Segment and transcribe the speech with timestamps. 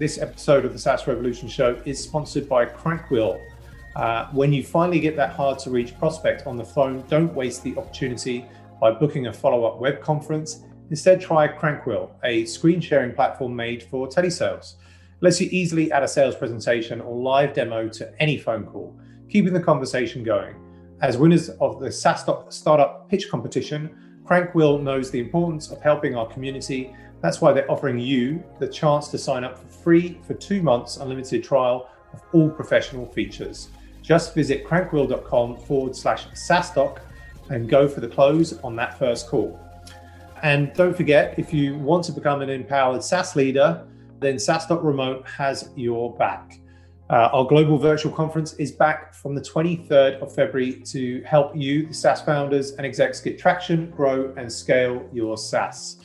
[0.00, 3.38] This episode of the SaaS Revolution Show is sponsored by Crankwheel.
[3.94, 7.62] Uh, when you finally get that hard to reach prospect on the phone, don't waste
[7.62, 8.46] the opportunity
[8.80, 10.64] by booking a follow up web conference.
[10.88, 14.76] Instead, try Crankwheel, a screen sharing platform made for telesales.
[14.76, 18.98] It lets you easily add a sales presentation or live demo to any phone call,
[19.28, 20.54] keeping the conversation going.
[21.02, 26.26] As winners of the SaaS Startup Pitch Competition, Crankwheel knows the importance of helping our
[26.26, 26.96] community.
[27.20, 30.96] That's why they're offering you the chance to sign up for free for two months
[30.96, 33.68] unlimited trial of all professional features.
[34.02, 37.00] Just visit crankwheel.com forward slash SaaStock
[37.50, 39.58] and go for the close on that first call.
[40.42, 43.86] And don't forget, if you want to become an empowered SaaS leader,
[44.20, 46.58] then SaaStock Remote has your back.
[47.10, 51.88] Uh, our global virtual conference is back from the 23rd of February to help you,
[51.88, 55.99] the SaaS founders and execs, get traction, grow, and scale your SaaS.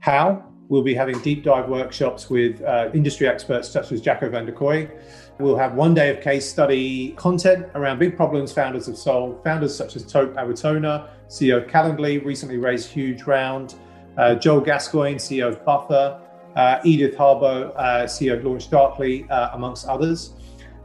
[0.00, 0.46] How?
[0.68, 4.52] We'll be having deep dive workshops with uh, industry experts such as Jacco van der
[4.52, 4.90] Kooij.
[5.38, 9.44] We'll have one day of case study content around big problems founders have solved.
[9.44, 13.74] Founders such as Tope Awotona, CEO of Calendly, recently raised huge round.
[14.16, 16.20] Uh, Joel Gascoigne, CEO of Buffer,
[16.56, 20.32] uh, Edith Harbaugh, uh, CEO of LaunchDarkly, uh, amongst others.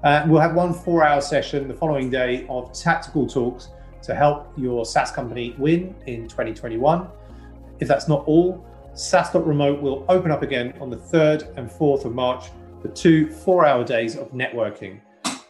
[0.03, 3.69] Uh, we'll have one four hour session the following day of tactical talks
[4.01, 7.07] to help your SaaS company win in 2021.
[7.79, 8.65] If that's not all,
[8.95, 12.45] SaaS.remote will open up again on the 3rd and 4th of March
[12.81, 14.99] for two four hour days of networking.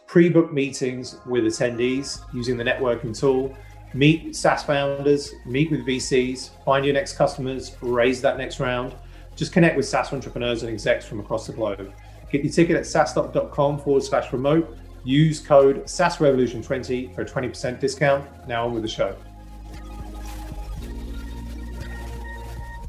[0.06, 3.56] Pre book meetings with attendees using the networking tool,
[3.94, 8.94] meet SaaS founders, meet with VCs, find your next customers, raise that next round
[9.36, 11.92] just connect with SaaS entrepreneurs and execs from across the globe.
[12.32, 14.76] Get your ticket at saastock.com forward slash remote.
[15.04, 18.26] Use code SaaSRevolution20 for a 20% discount.
[18.48, 19.14] Now on with the show.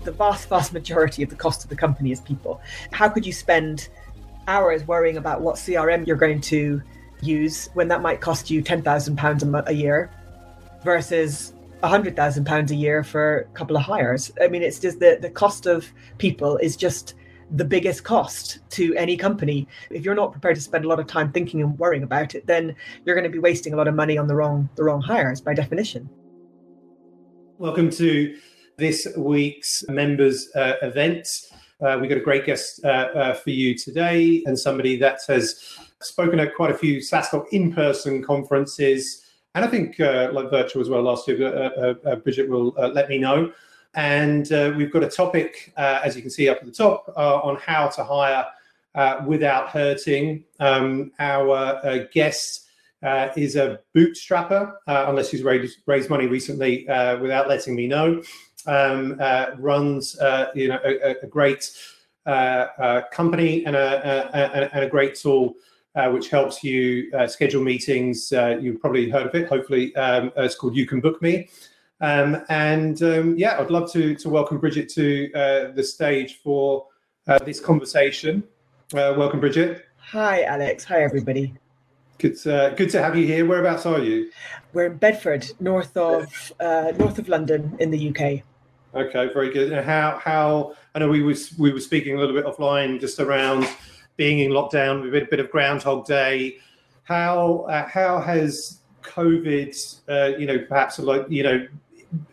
[0.07, 2.61] The vast, vast majority of the cost of the company is people.
[2.93, 3.89] How could you spend
[4.47, 6.81] hours worrying about what CRM you're going to
[7.21, 10.09] use when that might cost you £10,000 a year
[10.81, 14.31] versus hundred thousand pounds a year for a couple of hires.
[14.41, 15.85] I mean, it's just the the cost of
[16.19, 17.15] people is just
[17.51, 19.67] the biggest cost to any company.
[19.89, 22.47] If you're not prepared to spend a lot of time thinking and worrying about it,
[22.47, 25.01] then you're going to be wasting a lot of money on the wrong the wrong
[25.01, 26.09] hires by definition.
[27.57, 28.37] Welcome to
[28.77, 31.27] this week's members uh, event.
[31.81, 35.77] Uh, we've got a great guest uh, uh for you today, and somebody that has
[36.01, 39.27] spoken at quite a few SaaStock in-person conferences
[39.57, 41.43] and I think uh, like virtual as well last year.
[41.43, 43.51] Uh, uh, uh Bridget will uh, let me know.
[43.95, 47.87] And we've got a topic, as you can see up at the top, on how
[47.87, 48.45] to hire
[49.25, 50.43] without hurting.
[50.59, 52.67] Um, our guest
[53.35, 56.85] is a bootstrapper, unless he's raised, raised money recently
[57.19, 58.21] without letting me know.
[58.67, 59.17] Um,
[59.57, 60.15] runs,
[60.53, 61.71] you know, a, a great
[63.11, 65.55] company and a, a, and a great tool
[65.97, 68.31] uh, which helps you uh, schedule meetings.
[68.31, 69.49] Uh, you've probably heard of it.
[69.49, 71.49] Hopefully, um, it's called You Can Book Me.
[71.99, 76.85] Um, and um, yeah, I'd love to to welcome Bridget to uh, the stage for
[77.27, 78.43] uh, this conversation.
[78.93, 79.85] Uh, welcome, Bridget.
[79.97, 80.83] Hi, Alex.
[80.85, 81.55] Hi, everybody.
[82.19, 83.45] Good, good to have you here.
[83.45, 84.31] Whereabouts are you?
[84.73, 88.43] We're in Bedford, north of north of London, in the UK.
[88.95, 89.83] Okay, very good.
[89.83, 93.67] How how I know we was we were speaking a little bit offline just around
[94.15, 96.57] being in lockdown, a bit, bit of Groundhog Day.
[97.03, 101.67] How uh, how has COVID, uh, you know, perhaps like you know,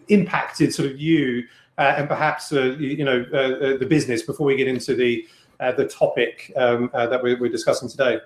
[0.08, 1.44] impacted sort of you
[1.78, 5.26] uh, and perhaps uh, you know uh, uh, the business before we get into the
[5.76, 8.18] the topic um, that we're, we're, discussing today?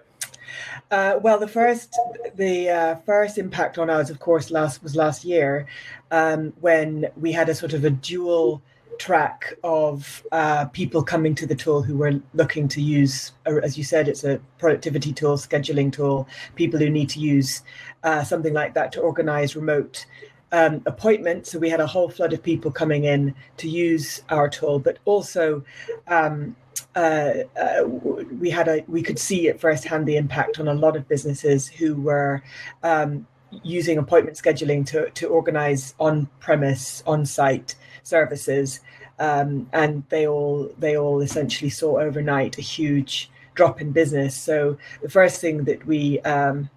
[0.90, 1.98] Well, the first
[2.34, 5.66] the first impact on us, of course, last was last year
[6.10, 8.62] um, when we had a sort of a dual
[8.98, 13.78] track of uh, people coming to the tool who were looking to use, uh, as
[13.78, 17.62] you said, it's a productivity tool, scheduling tool, people who need to use
[18.02, 20.04] uh, something like that to organize remote
[20.52, 21.52] um, appointments.
[21.52, 24.98] So we had a whole flood of people coming in to use our tool, but
[25.04, 25.64] also
[26.06, 26.56] um,
[26.94, 30.96] uh, uh, we had a we could see at firsthand the impact on a lot
[30.96, 32.42] of businesses who were
[32.82, 33.26] um,
[33.62, 38.80] using appointment scheduling to to organize on premise on site services,
[39.18, 44.34] um, and they all they all essentially saw overnight a huge drop in business.
[44.36, 46.70] So the first thing that we um,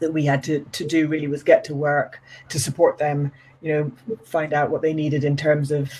[0.00, 3.32] that we had to to do really was get to work to support them.
[3.60, 5.90] You know, find out what they needed in terms of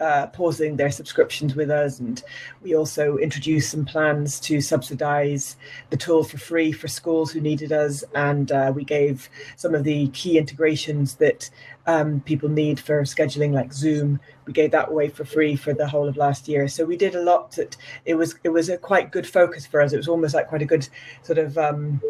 [0.00, 1.98] uh, pausing their subscriptions with us.
[1.98, 2.22] And
[2.62, 5.56] we also introduced some plans to subsidize
[5.90, 8.04] the tool for free for schools who needed us.
[8.14, 11.48] And uh, we gave some of the key integrations that
[11.86, 14.20] um, people need for scheduling, like Zoom.
[14.44, 16.68] We gave that away for free for the whole of last year.
[16.68, 17.52] So we did a lot.
[17.52, 19.92] That it was it was a quite good focus for us.
[19.92, 20.88] It was almost like quite a good
[21.22, 22.02] sort of um,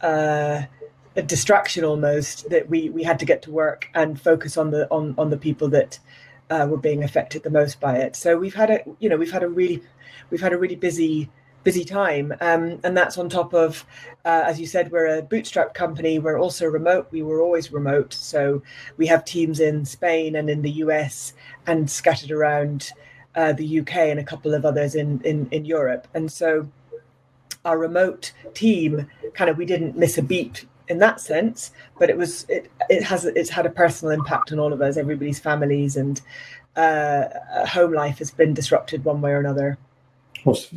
[0.00, 0.62] uh,
[1.16, 4.88] a distraction almost that we we had to get to work and focus on the
[4.90, 5.98] on on the people that
[6.50, 8.16] uh, were being affected the most by it.
[8.16, 9.82] So we've had a you know we've had a really
[10.30, 11.30] we've had a really busy
[11.64, 12.34] busy time.
[12.40, 13.84] Um, and that's on top of
[14.24, 16.18] uh, as you said we're a bootstrap company.
[16.18, 17.08] We're also remote.
[17.10, 18.12] We were always remote.
[18.14, 18.62] So
[18.96, 21.34] we have teams in spain and in the us
[21.66, 22.90] and scattered around
[23.34, 26.06] uh, the uk and a couple of others in, in in europe.
[26.14, 26.68] And so
[27.64, 32.16] our remote team kind of we didn't miss a beat in that sense but it
[32.16, 35.96] was it it has it's had a personal impact on all of us everybody's families
[35.96, 36.20] and
[36.76, 37.26] uh,
[37.66, 39.76] home life has been disrupted one way or another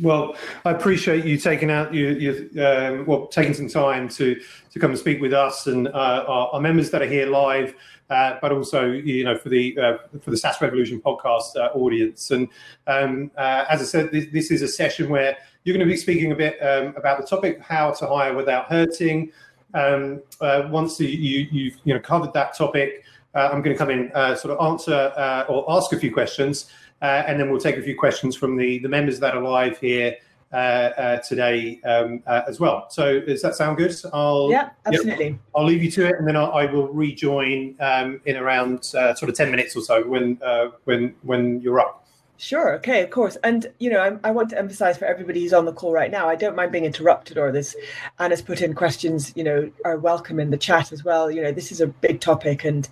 [0.00, 4.40] well, I appreciate you taking out you, you um, well taking some time to
[4.70, 7.74] to come and speak with us and uh, our, our, members that are here live,
[8.10, 12.30] uh, but also you know for the uh, for the SaaS Revolution podcast uh, audience.
[12.30, 12.48] And
[12.86, 15.98] um, uh, as I said, this, this, is a session where you're going to be
[15.98, 19.32] speaking a bit um, about the topic how to hire without hurting.
[19.76, 23.90] Um, uh, once you, you have you know covered that topic, I'm going to come
[23.90, 26.70] in sort of answer or ask a few questions.
[27.02, 29.78] Uh, and then we'll take a few questions from the, the members that are live
[29.78, 30.16] here
[30.52, 32.86] uh, uh, today um, uh, as well.
[32.88, 33.94] So does that sound good?
[34.12, 35.26] I'll yeah, absolutely.
[35.26, 38.92] Yep, I'll leave you to it, and then I'll, I will rejoin um, in around
[38.96, 42.05] uh, sort of ten minutes or so when uh, when when you're up.
[42.38, 42.74] Sure.
[42.74, 43.02] Okay.
[43.02, 43.36] Of course.
[43.44, 46.10] And you know, I, I, want to emphasize for everybody who's on the call right
[46.10, 46.28] now.
[46.28, 47.74] I don't mind being interrupted or this.
[48.18, 49.32] Anna's put in questions.
[49.34, 51.30] You know, are welcome in the chat as well.
[51.30, 52.88] You know, this is a big topic, and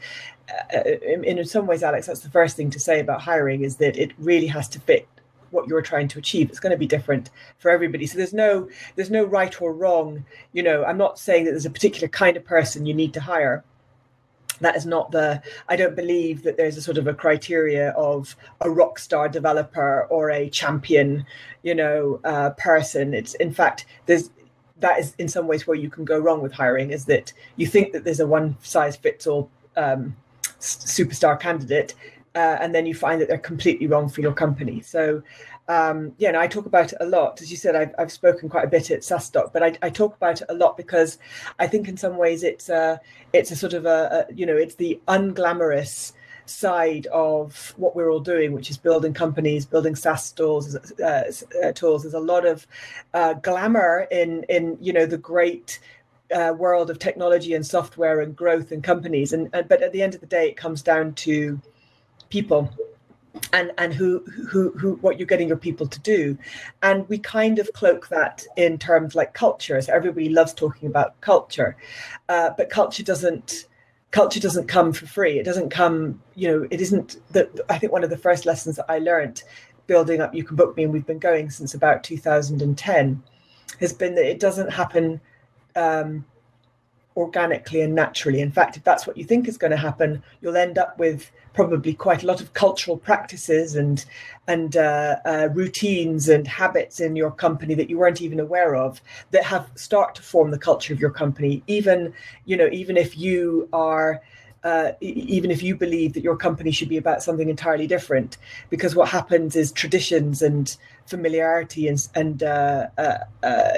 [0.75, 3.76] uh, in, in some ways, Alex, that's the first thing to say about hiring is
[3.76, 5.06] that it really has to fit
[5.50, 8.69] what you're trying to achieve it's going to be different for everybody so there's no
[8.96, 12.37] there's no right or wrong you know i'm not saying that there's a particular kind
[12.37, 13.62] of person you need to hire
[14.61, 18.37] that is not the i don't believe that there's a sort of a criteria of
[18.61, 21.25] a rock star developer or a champion
[21.65, 23.12] you know uh, person.
[23.12, 24.31] It's in fact there's
[24.79, 27.67] that is in some ways where you can go wrong with hiring is that you
[27.67, 30.15] think that there's a one size fits all um,
[30.61, 31.95] superstar candidate
[32.35, 34.81] uh, and then you find that they're completely wrong for your company.
[34.81, 35.23] So
[35.69, 37.41] um, yeah, and I talk about it a lot.
[37.41, 40.15] As you said, I've, I've spoken quite a bit at SaaStock, but I, I, talk
[40.15, 41.19] about it a lot because
[41.59, 43.01] I think in some ways it's a,
[43.33, 46.13] it's a sort of a, a, you know, it's the unglamorous
[46.47, 50.77] side of what we're all doing, which is building companies, building SaaS tools.
[51.01, 51.33] Uh,
[51.63, 52.03] uh, tools.
[52.03, 52.67] There's a lot of
[53.15, 55.81] uh, glamour in in you know the great
[56.35, 60.03] uh, world of technology and software and growth and companies, and, and but at the
[60.03, 61.61] end of the day, it comes down to
[62.29, 62.71] people
[63.53, 66.39] and and who who who what you're getting your people to do.
[66.83, 69.81] And we kind of cloak that in terms like culture.
[69.81, 71.77] So everybody loves talking about culture.
[72.29, 73.67] Uh, but culture doesn't
[74.11, 75.39] culture doesn't come for free.
[75.39, 78.77] It doesn't come you know it isn't that i think one of the first lessons
[78.77, 79.43] that i learned
[79.87, 83.23] building up you can book me and we've been going since about 2010
[83.81, 85.21] has been that it doesn't happen
[85.77, 86.25] um,
[87.17, 88.41] organically and naturally.
[88.41, 91.31] In fact, if that's what you think is going to happen, you'll end up with
[91.53, 94.05] probably quite a lot of cultural practices and
[94.49, 99.01] and uh, uh, routines and habits in your company that you weren't even aware of
[99.31, 101.63] that have start to form the culture of your company.
[101.67, 102.13] Even
[102.45, 104.21] you know, even if you are
[104.65, 108.39] uh, even if you believe that your company should be about something entirely different,
[108.71, 110.77] because what happens is traditions and
[111.07, 113.73] familiarity and, and uh, uh, uh,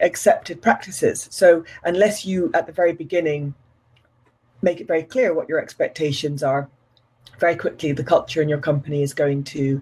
[0.00, 1.28] accepted practices.
[1.30, 3.54] So unless you at the very beginning
[4.62, 6.68] make it very clear what your expectations are,
[7.38, 9.80] very quickly the culture in your company is going to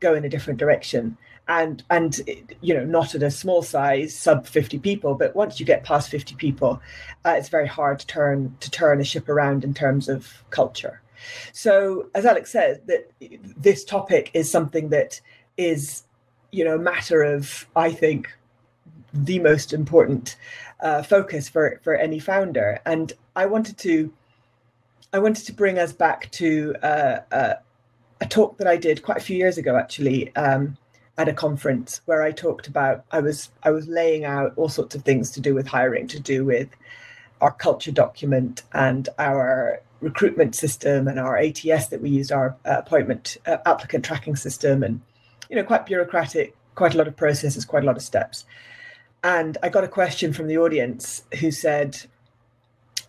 [0.00, 1.16] go in a different direction
[1.50, 2.20] and and
[2.60, 6.08] you know not at a small size sub 50 people but once you get past
[6.08, 6.80] 50 people
[7.26, 11.02] uh, it's very hard to turn to turn a ship around in terms of culture.
[11.52, 13.10] So as alex said that
[13.56, 15.20] this topic is something that
[15.56, 16.04] is
[16.52, 18.32] you know a matter of i think
[19.12, 20.36] the most important
[20.80, 22.80] uh, focus for for any founder.
[22.86, 24.12] And i wanted to
[25.12, 27.54] i wanted to bring us back to uh, uh,
[28.20, 30.76] a talk that i did quite a few years ago actually um,
[31.20, 34.94] at a conference where I talked about I was I was laying out all sorts
[34.94, 36.70] of things to do with hiring, to do with
[37.42, 42.76] our culture document and our recruitment system and our ATS that we used, our uh,
[42.78, 45.02] appointment uh, applicant tracking system, and
[45.50, 48.46] you know quite bureaucratic, quite a lot of processes, quite a lot of steps.
[49.22, 51.98] And I got a question from the audience who said,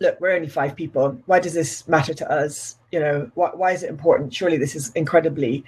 [0.02, 1.18] "Look, we're only five people.
[1.24, 2.76] Why does this matter to us?
[2.90, 4.34] You know, why, why is it important?
[4.34, 5.64] Surely this is incredibly."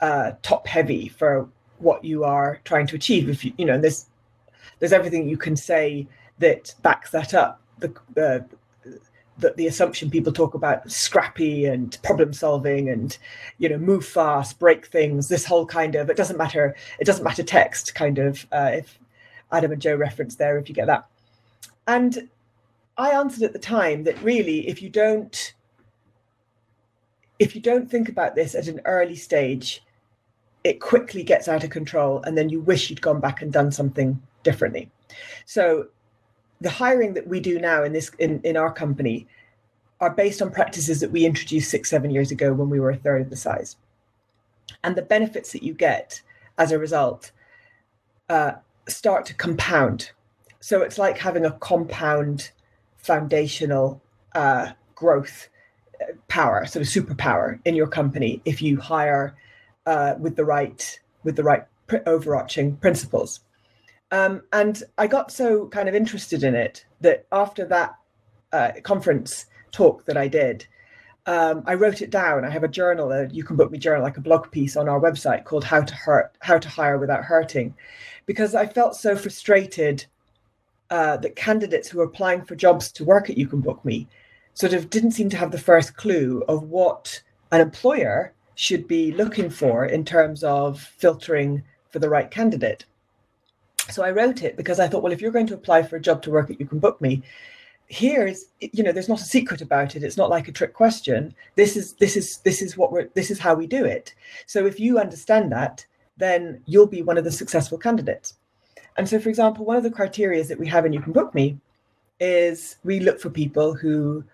[0.00, 3.28] uh, top heavy for what you are trying to achieve.
[3.28, 4.06] If you, you know, there's
[4.78, 6.06] there's everything you can say
[6.38, 7.60] that backs that up.
[7.78, 8.40] The, uh,
[9.38, 13.18] that the assumption people talk about scrappy and problem solving and
[13.58, 17.24] you know move fast break things this whole kind of it doesn't matter it doesn't
[17.24, 18.98] matter text kind of uh, if
[19.52, 21.06] adam and joe reference there if you get that
[21.86, 22.28] and
[22.96, 25.54] i answered at the time that really if you don't
[27.38, 29.82] if you don't think about this at an early stage
[30.66, 33.70] it quickly gets out of control and then you wish you'd gone back and done
[33.70, 34.90] something differently.
[35.44, 35.86] So
[36.60, 39.28] the hiring that we do now in this in, in our company
[40.00, 42.96] are based on practices that we introduced six seven years ago when we were a
[42.96, 43.76] third of the size.
[44.82, 46.20] And the benefits that you get
[46.58, 47.30] as a result
[48.28, 48.52] uh,
[48.88, 50.10] start to compound.
[50.58, 52.50] So it's like having a compound
[52.96, 54.02] foundational
[54.34, 55.48] uh, growth
[56.00, 59.36] uh, power sort of superpower in your company if you hire
[59.86, 63.40] uh, with the right with the right pr- overarching principles
[64.10, 67.96] um, and I got so kind of interested in it that after that
[68.52, 70.66] uh, conference talk that I did,
[71.26, 72.44] um, I wrote it down.
[72.44, 74.88] I have a journal, a you can book me journal, like a blog piece on
[74.88, 77.74] our website called "How to Hurt, How to Hire Without Hurting,"
[78.26, 80.06] because I felt so frustrated
[80.90, 84.06] uh, that candidates who were applying for jobs to work at You Can Book Me
[84.54, 89.12] sort of didn't seem to have the first clue of what an employer should be
[89.12, 92.84] looking for in terms of filtering for the right candidate.
[93.90, 96.00] So I wrote it because I thought, well, if you're going to apply for a
[96.00, 97.22] job to work at You Can Book Me,
[97.88, 100.02] here's you know there's not a secret about it.
[100.02, 101.34] It's not like a trick question.
[101.54, 104.14] This is this is this is what we're this is how we do it.
[104.46, 105.86] So if you understand that
[106.16, 108.34] then you'll be one of the successful candidates.
[108.96, 111.34] And so for example one of the criteria that we have in you can book
[111.34, 111.58] me
[112.18, 114.24] is we look for people who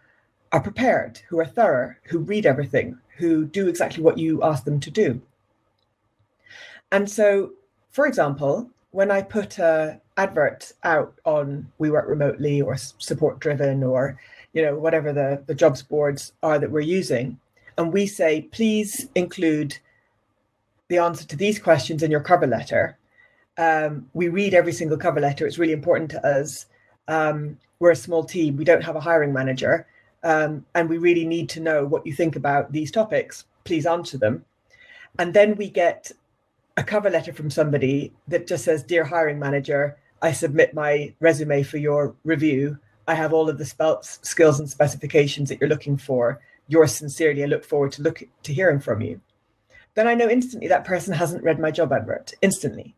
[0.52, 4.80] are prepared who are thorough who read everything who do exactly what you ask them
[4.80, 5.20] to do
[6.90, 7.52] and so
[7.90, 13.82] for example when I put a advert out on We Work Remotely or Support Driven
[13.82, 14.18] or
[14.52, 17.38] you know whatever the the jobs boards are that we're using,
[17.76, 19.76] and we say please include
[20.88, 22.98] the answer to these questions in your cover letter.
[23.58, 25.46] Um, we read every single cover letter.
[25.46, 26.66] It's really important to us.
[27.08, 28.56] Um, we're a small team.
[28.56, 29.86] We don't have a hiring manager,
[30.22, 33.44] um, and we really need to know what you think about these topics.
[33.64, 34.44] Please answer them,
[35.18, 36.10] and then we get
[36.76, 41.62] a cover letter from somebody that just says, Dear hiring manager, I submit my resume
[41.62, 42.78] for your review.
[43.06, 43.64] I have all of the
[44.22, 46.40] skills and specifications that you're looking for.
[46.68, 49.20] Yours sincerely, I look forward to look to hearing from you.
[49.94, 52.94] Then I know instantly that person hasn't read my job advert instantly.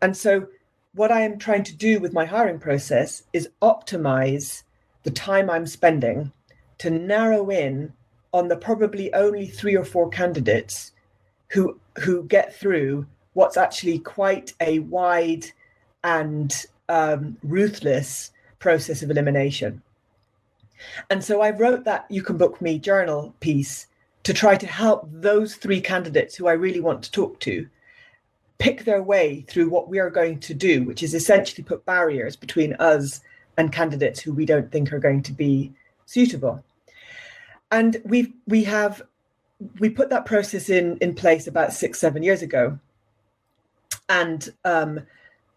[0.00, 0.48] And so
[0.94, 4.62] what I am trying to do with my hiring process is optimize
[5.02, 6.32] the time I'm spending
[6.78, 7.92] to narrow in
[8.32, 10.92] on the probably only three or four candidates
[11.48, 15.46] who who get through what's actually quite a wide
[16.04, 19.82] and um, ruthless process of elimination.
[21.10, 23.86] And so I wrote that You Can Book Me journal piece
[24.24, 27.66] to try to help those three candidates who I really want to talk to
[28.58, 32.36] pick their way through what we are going to do, which is essentially put barriers
[32.36, 33.20] between us
[33.58, 35.72] and candidates who we don't think are going to be
[36.06, 36.64] suitable.
[37.70, 39.02] And we we have
[39.78, 42.78] we put that process in in place about six seven years ago,
[44.08, 45.00] and um,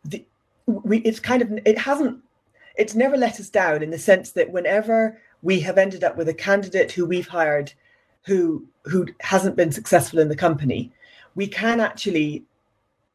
[0.04, 0.26] the,
[0.66, 2.20] we, it's kind of it hasn't
[2.76, 6.30] it's never let us down in the sense that whenever we have ended up with
[6.30, 7.74] a candidate who we've hired
[8.26, 10.92] who who hasn't been successful in the company
[11.36, 12.44] we can actually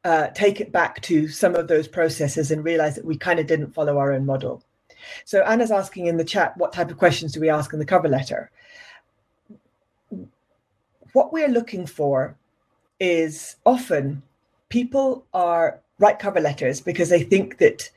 [0.04, 3.46] uh, take it back to some of those processes and realize that we kind of
[3.46, 4.62] didn't follow our own model
[5.24, 7.84] so anna's asking in the chat what type of questions do we ask in the
[7.84, 8.50] cover letter
[11.12, 12.36] what we're looking for
[13.00, 14.22] is often
[14.68, 17.90] people are write cover letters because they think that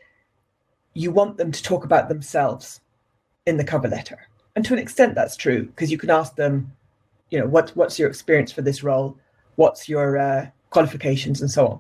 [0.93, 2.81] you want them to talk about themselves
[3.45, 4.27] in the cover letter.
[4.55, 6.71] And to an extent, that's true because you can ask them,
[7.29, 9.17] you know, what, what's your experience for this role?
[9.55, 11.79] What's your uh, qualifications and so on.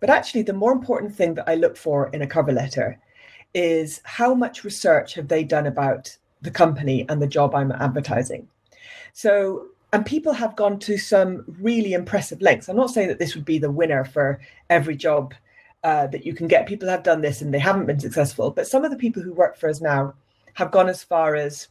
[0.00, 2.98] But actually, the more important thing that I look for in a cover letter
[3.54, 8.48] is how much research have they done about the company and the job I'm advertising.
[9.12, 12.68] So and people have gone to some really impressive lengths.
[12.68, 15.34] I'm not saying that this would be the winner for every job
[15.84, 16.66] uh, that you can get.
[16.66, 18.50] People have done this and they haven't been successful.
[18.50, 20.14] But some of the people who work for us now
[20.54, 21.68] have gone as far as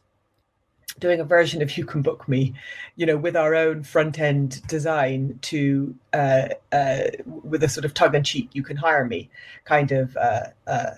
[0.98, 2.54] doing a version of You Can Book Me,
[2.96, 7.92] you know, with our own front end design to uh, uh, with a sort of
[7.92, 9.28] tug and cheek, You Can Hire Me
[9.64, 10.90] kind of uh, uh,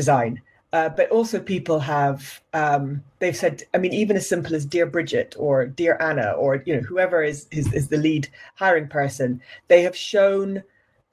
[0.00, 0.40] design.
[0.74, 4.84] Uh, but also people have um, they've said i mean even as simple as dear
[4.84, 8.28] bridget or dear anna or you know whoever is is, is the lead
[8.62, 10.62] hiring person they have shown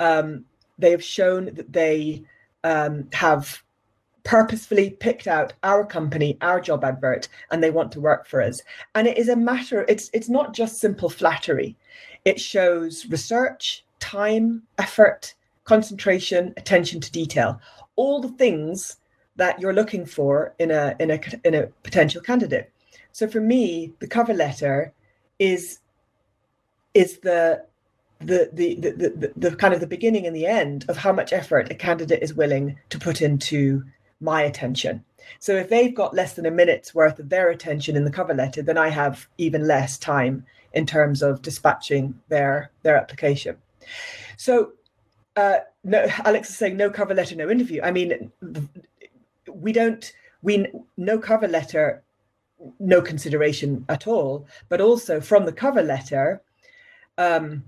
[0.02, 0.44] um,
[0.78, 2.22] they have shown that they
[2.66, 3.64] um, have
[4.26, 8.62] purposefully picked out our company our job advert and they want to work for us.
[8.96, 11.78] And it is a matter it's it's not just simple flattery.
[12.26, 17.60] It shows research time effort concentration attention to detail
[17.96, 18.98] all the things
[19.36, 22.72] that you're looking for in a in a in a potential candidate.
[23.12, 24.94] So for me, the cover letter
[25.40, 25.80] is
[26.94, 27.66] is the
[28.20, 31.34] the, the the, the, the kind of the beginning and the end of how much
[31.34, 33.84] effort a candidate is willing to put into
[34.22, 35.04] my attention.
[35.40, 38.34] So if they've got less than a minute's worth of their attention in the cover
[38.34, 43.58] letter, then I have even less time in terms of dispatching their their application.
[44.38, 44.74] So
[45.36, 47.82] uh, no, Alex is saying no cover letter, no interview.
[47.84, 48.32] I mean,
[49.52, 50.12] we don't
[50.42, 50.66] we
[50.98, 52.04] no cover letter
[52.80, 56.42] no consideration at all but also from the cover letter
[57.18, 57.64] um,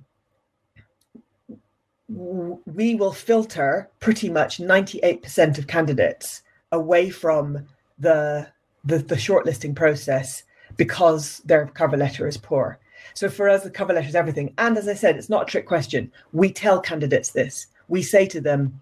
[2.08, 7.66] we will filter pretty much 98% of candidates away from
[8.00, 8.48] the,
[8.86, 10.44] the the shortlisting process
[10.78, 12.80] because their cover letter is poor
[13.14, 14.54] so for us the cover letter is everything.
[14.58, 16.12] And as i said it's not a trick question.
[16.34, 17.68] We tell candidates this.
[17.88, 18.80] We say to them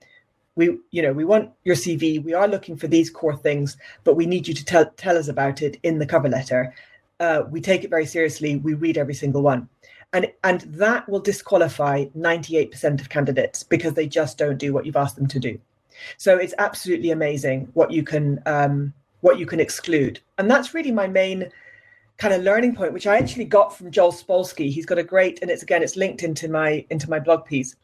[0.55, 4.15] we you know we want your cv we are looking for these core things but
[4.15, 6.73] we need you to tell tell us about it in the cover letter.
[7.19, 8.57] Uh, we take it very seriously.
[8.57, 9.69] We read every single one.
[10.13, 14.95] And and that will disqualify 98% of candidates because they just don't do what you've
[14.95, 15.59] asked them to do.
[16.17, 20.19] So it's absolutely amazing what you can um, what you can exclude.
[20.37, 21.49] And that's really my main
[22.17, 25.39] kind of learning point which i actually got from joel spolsky he's got a great
[25.41, 27.75] and it's again it's linked into my into my blog piece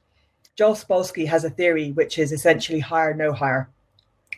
[0.55, 3.69] Joel Spolsky has a theory which is essentially hire, no hire.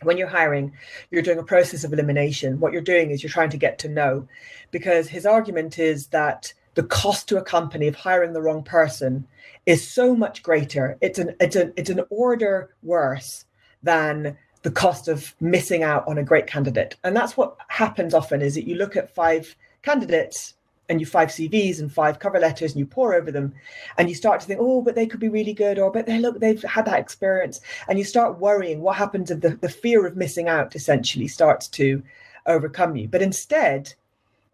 [0.02, 0.72] When you're hiring,
[1.10, 2.60] you're doing a process of elimination.
[2.60, 4.26] What you're doing is you're trying to get to know,
[4.70, 9.26] because his argument is that the cost to a company of hiring the wrong person
[9.66, 10.98] is so much greater.
[11.00, 13.44] It's an it's an it's an order worse
[13.82, 16.96] than the cost of missing out on a great candidate.
[17.04, 20.54] And that's what happens often is that you look at five candidates
[20.88, 23.54] and you five CVs and five cover letters and you pour over them
[23.96, 26.18] and you start to think, oh, but they could be really good, or but they
[26.18, 27.60] look, they've had that experience.
[27.88, 31.68] And you start worrying what happens if the, the fear of missing out essentially starts
[31.68, 32.02] to
[32.46, 33.08] overcome you.
[33.08, 33.94] But instead,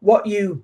[0.01, 0.63] what you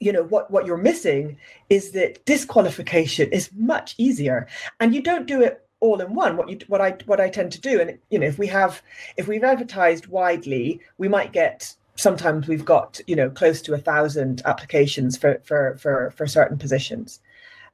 [0.00, 1.36] you know what what you're missing
[1.70, 4.48] is that disqualification is much easier
[4.80, 7.52] and you don't do it all in one what you what i what i tend
[7.52, 8.82] to do and you know if we have
[9.16, 13.78] if we've advertised widely we might get sometimes we've got you know close to a
[13.78, 17.20] thousand applications for for for for certain positions.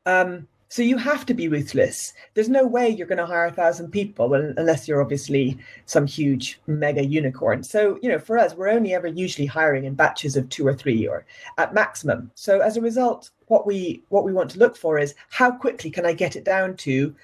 [0.06, 2.12] Um, so you have to be ruthless.
[2.34, 6.60] There's no way you're going to hire a thousand people unless you're obviously some huge
[6.66, 7.62] mega unicorn.
[7.62, 10.74] So you know for us we're only ever usually hiring in batches of two or
[10.74, 11.24] three or
[11.56, 12.30] at maximum.
[12.34, 15.90] So as a result what we what we want to look for is how quickly
[15.90, 17.14] can i get it down to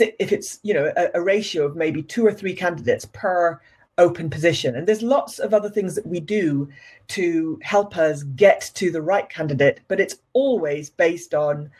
[0.00, 3.60] if it's you know a, a ratio of maybe two or three candidates per
[3.98, 4.74] open position.
[4.76, 6.68] And there's lots of other things that we do
[7.08, 11.70] to help us get to the right candidate, but it's always based on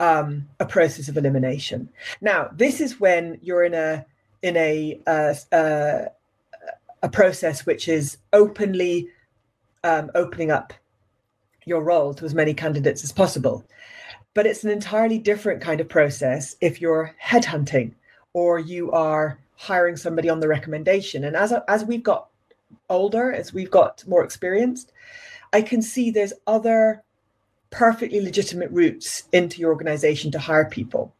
[0.00, 1.88] um, a process of elimination.
[2.20, 4.04] Now, this is when you're in a
[4.42, 6.06] in a uh, uh,
[7.02, 9.08] a process which is openly
[9.84, 10.72] um, opening up
[11.64, 13.64] your role to as many candidates as possible.
[14.34, 17.92] But it's an entirely different kind of process if you're headhunting
[18.34, 21.24] or you are hiring somebody on the recommendation.
[21.24, 22.28] And as as we've got
[22.88, 24.92] older, as we've got more experienced,
[25.52, 27.02] I can see there's other
[27.70, 31.12] perfectly legitimate routes into your organization to hire people.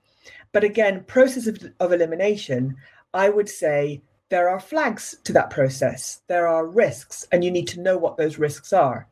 [0.52, 2.76] But again, process of, of elimination,
[3.12, 6.22] I would say there are flags to that process.
[6.28, 9.06] There are risks, and you need to know what those risks are.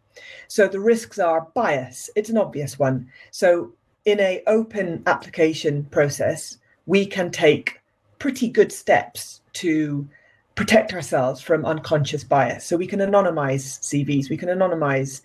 [0.49, 2.11] So the risks are bias.
[2.17, 3.11] It's an obvious one.
[3.31, 3.73] So
[4.05, 7.81] in a open application process, we can take
[8.19, 10.09] pretty good steps to
[10.55, 12.65] protect ourselves from unconscious bias.
[12.65, 15.23] So we can anonymize CVs, we can anonymize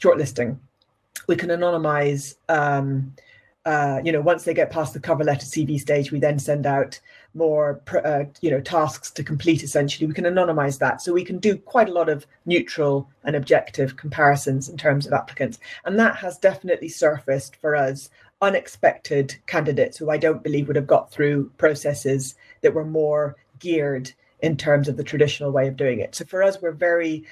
[0.00, 0.56] shortlisting,
[1.28, 2.36] we can anonymize.
[2.48, 3.14] Um,
[3.66, 6.66] uh, you know, once they get past the cover letter CV stage, we then send
[6.66, 7.00] out
[7.32, 9.62] more, uh, you know, tasks to complete.
[9.62, 13.34] Essentially, we can anonymize that, so we can do quite a lot of neutral and
[13.34, 18.10] objective comparisons in terms of applicants, and that has definitely surfaced for us
[18.44, 24.12] unexpected candidates who I don't believe would have got through processes that were more geared
[24.40, 26.14] in terms of the traditional way of doing it.
[26.14, 27.24] So for us, we're very,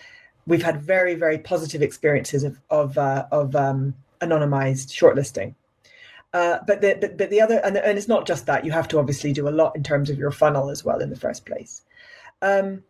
[0.46, 5.54] we've had very, very positive experiences of of, uh, of um, anonymized shortlisting.
[6.32, 8.88] Uh, but the but, but the other and, and it's not just that you have
[8.88, 11.44] to obviously do a lot in terms of your funnel as well in the first
[11.44, 11.82] place.
[12.40, 12.82] Um,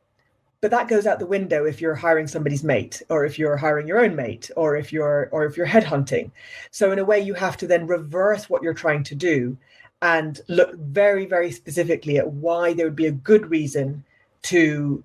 [0.62, 3.86] but that goes out the window if you're hiring somebody's mate or if you're hiring
[3.88, 6.30] your own mate or if you're or if you're headhunting.
[6.70, 9.58] So in a way you have to then reverse what you're trying to do
[10.00, 14.04] and look very very specifically at why there would be a good reason
[14.42, 15.02] to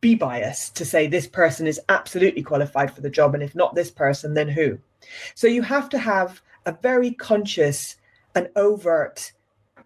[0.00, 3.74] be biased to say this person is absolutely qualified for the job and if not
[3.74, 4.78] this person then who?
[5.34, 7.96] So you have to have a very conscious
[8.34, 9.32] and overt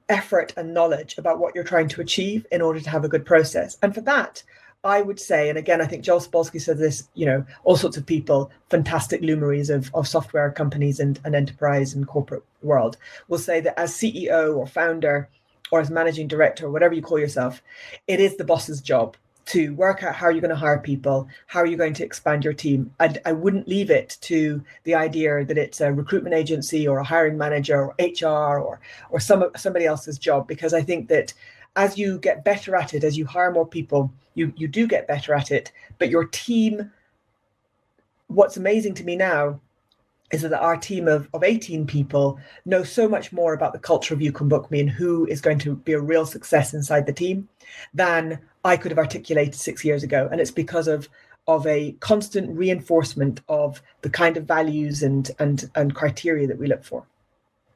[0.09, 3.25] effort and knowledge about what you're trying to achieve in order to have a good
[3.25, 3.79] process.
[3.83, 4.43] And for that
[4.85, 7.97] I would say, and again, I think Joel Spolsky said this, you know, all sorts
[7.97, 12.97] of people, fantastic luminaries of, of software companies and, and enterprise and corporate world,
[13.29, 15.29] will say that as CEO or founder
[15.71, 17.63] or as managing director or whatever you call yourself,
[18.09, 21.61] it is the boss's job to work out how you're going to hire people, how
[21.61, 22.93] are you going to expand your team.
[23.01, 27.05] And I wouldn't leave it to the idea that it's a recruitment agency or a
[27.05, 31.35] hiring manager or HR or or some somebody else's job, because I think that
[31.77, 35.09] as you get better at it, as you hire more people, you you do get
[35.09, 35.73] better at it.
[35.99, 36.91] But your team,
[38.29, 39.61] what's amazing to me now
[40.33, 44.15] is that our team of, of 18 people know so much more about the culture
[44.15, 47.05] of You Can Book Me and who is going to be a real success inside
[47.05, 47.47] the team
[47.93, 50.29] than I could have articulated six years ago.
[50.33, 51.09] And it's because of
[51.49, 56.67] of a constant reinforcement of the kind of values and and and criteria that we
[56.67, 57.05] look for.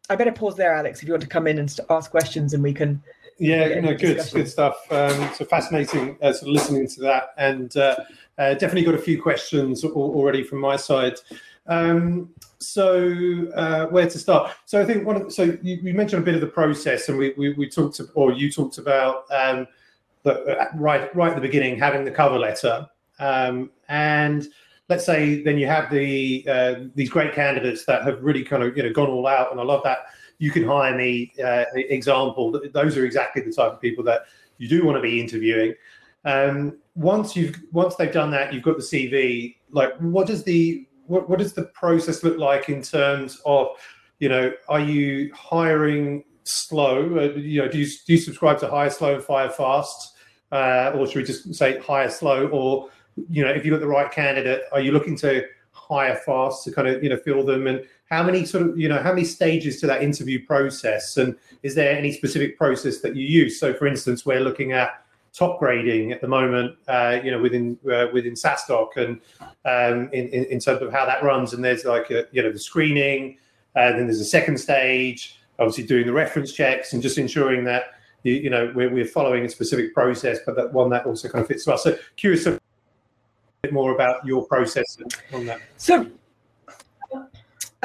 [0.08, 2.62] I better pause there, Alex, if you want to come in and ask questions and
[2.62, 3.02] we can
[3.38, 4.76] yeah, no, good, good stuff.
[4.90, 7.96] Um, so fascinating, uh, sort of listening to that, and uh,
[8.38, 11.14] uh, definitely got a few questions already from my side.
[11.66, 14.52] Um, so uh, where to start?
[14.64, 15.22] So I think one.
[15.22, 17.96] Of, so you, you, mentioned a bit of the process, and we we, we talked,
[17.96, 19.66] to, or you talked about um,
[20.22, 24.48] the, uh, right right at the beginning having the cover letter, um, and
[24.88, 28.74] let's say then you have the uh, these great candidates that have really kind of
[28.76, 30.06] you know gone all out, and I love that
[30.38, 32.60] you can hire me uh, example.
[32.72, 34.22] Those are exactly the type of people that
[34.58, 35.74] you do want to be interviewing.
[36.24, 39.56] Um, once you've once they've done that, you've got the CV.
[39.70, 43.68] Like, what does the what, what does the process look like in terms of,
[44.18, 47.18] you know, are you hiring slow?
[47.18, 50.16] Uh, you know, do you do you subscribe to hire slow and fire fast,
[50.52, 52.48] uh, or should we just say hire slow?
[52.48, 52.90] Or
[53.30, 56.72] you know, if you've got the right candidate, are you looking to hire fast to
[56.72, 59.24] kind of you know fill them and how many sort of you know how many
[59.24, 61.16] stages to that interview process?
[61.16, 63.58] And is there any specific process that you use?
[63.58, 67.78] So for instance we're looking at top grading at the moment uh, you know within
[67.92, 69.20] uh, within SaaStock and
[69.64, 71.52] um, in, in, in terms of how that runs.
[71.52, 73.38] And there's like a, you know the screening
[73.74, 77.94] uh, then there's a second stage obviously doing the reference checks and just ensuring that
[78.22, 81.42] you, you know we're, we're following a specific process but that one that also kind
[81.42, 81.78] of fits well.
[81.78, 82.60] So curious a
[83.62, 84.96] bit more about your process
[85.32, 85.60] on that.
[85.76, 86.06] So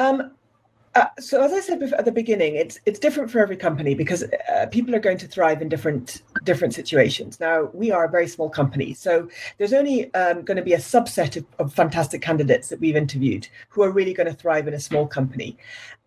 [0.02, 0.32] um,
[0.94, 4.24] uh, so as I said at the beginning, it's it's different for every company because
[4.24, 7.40] uh, people are going to thrive in different different situations.
[7.40, 10.78] Now we are a very small company, so there's only um, going to be a
[10.78, 14.74] subset of, of, fantastic candidates that we've interviewed who are really going to thrive in
[14.74, 15.56] a small company,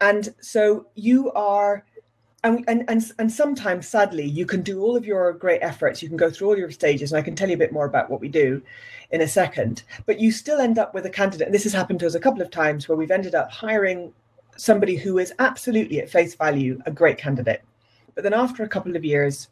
[0.01, 1.83] and so you are.
[2.45, 6.03] And, and, and, and sometimes, sadly, you can do all of your great efforts.
[6.03, 7.87] You can go through all your stages, and I can tell you a bit more
[7.87, 8.61] about what we do
[9.09, 9.81] in a second.
[10.05, 11.47] But you still end up with a candidate.
[11.47, 14.13] And this has happened to us a couple of times where we've ended up hiring
[14.57, 17.63] somebody who is absolutely at face value a great candidate.
[18.13, 19.47] But then after a couple of years,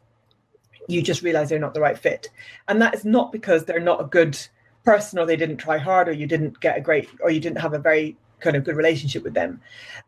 [0.86, 2.28] you just realize they're not the right fit.
[2.68, 4.38] And that is not because they're not a good
[4.84, 7.58] person or they didn't try hard or you didn't get a great or you didn't
[7.60, 9.60] have a very kind of good relationship with them.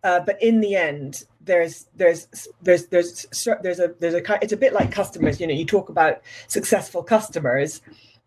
[0.05, 2.29] Uh, but in the end, there's there's
[2.63, 3.27] there's there's
[3.63, 5.41] there's a there's a it's a bit like customers.
[5.41, 7.81] You know, you talk about successful customers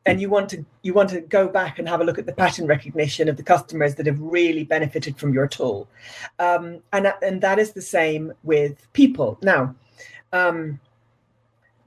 [0.06, 2.34] and you want to you want to go back and have a look at the
[2.34, 5.88] pattern recognition of the customers that have really benefited from your tool
[6.40, 9.76] um, and and that is the same with people now
[10.32, 10.80] um,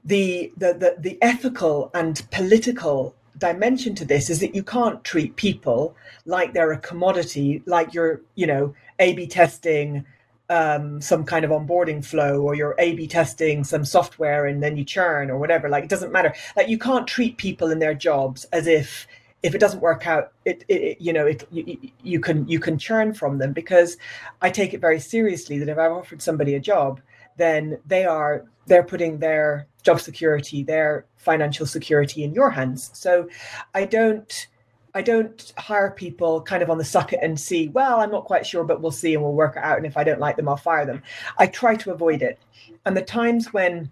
[0.05, 5.35] the, the the the ethical and political dimension to this is that you can't treat
[5.35, 10.05] people like they're a commodity like you're you know a b testing
[10.49, 14.77] um, some kind of onboarding flow or you're A B testing some software and then
[14.77, 15.69] you churn or whatever.
[15.69, 16.33] Like it doesn't matter.
[16.55, 19.07] Like you can't treat people in their jobs as if
[19.41, 22.77] if it doesn't work out, it, it you know it you, you can you can
[22.77, 23.97] churn from them because
[24.41, 27.01] I take it very seriously that if I've offered somebody a job,
[27.37, 32.89] then they are they're putting their job security, their financial security in your hands.
[32.93, 33.29] So
[33.73, 34.47] I don't
[34.95, 38.25] I don't hire people kind of on the suck it and see, well, I'm not
[38.25, 39.77] quite sure, but we'll see and we'll work it out.
[39.77, 41.01] And if I don't like them, I'll fire them.
[41.39, 42.37] I try to avoid it.
[42.85, 43.89] And the times when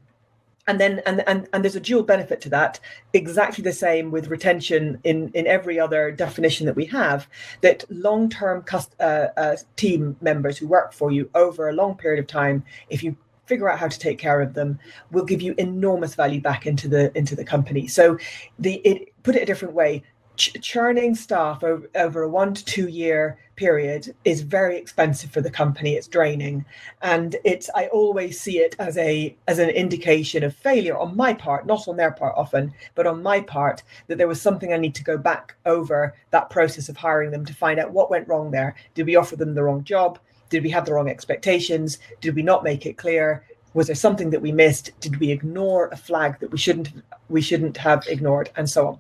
[0.68, 2.80] and then and, and and there's a dual benefit to that
[3.14, 7.28] exactly the same with retention in in every other definition that we have
[7.62, 12.20] that long-term cust- uh, uh, team members who work for you over a long period
[12.20, 13.18] of time if you
[13.52, 14.80] figure out how to take care of them
[15.12, 17.86] will give you enormous value back into the into the company.
[17.86, 18.18] So
[18.60, 20.04] the it put it a different way,
[20.38, 25.42] ch- churning staff over, over a one to two year period is very expensive for
[25.42, 25.96] the company.
[25.96, 26.64] It's draining.
[27.02, 31.34] And it's i always see it as a as an indication of failure on my
[31.34, 34.78] part not on their part often but on my part that there was something i
[34.78, 38.30] need to go back over that process of hiring them to find out what went
[38.30, 38.76] wrong there.
[38.96, 40.20] Did we offer them the wrong job
[40.52, 41.98] did we have the wrong expectations?
[42.20, 43.44] Did we not make it clear?
[43.74, 44.92] Was there something that we missed?
[45.00, 46.90] Did we ignore a flag that we shouldn't
[47.30, 48.52] we shouldn't have ignored?
[48.58, 49.00] And so on.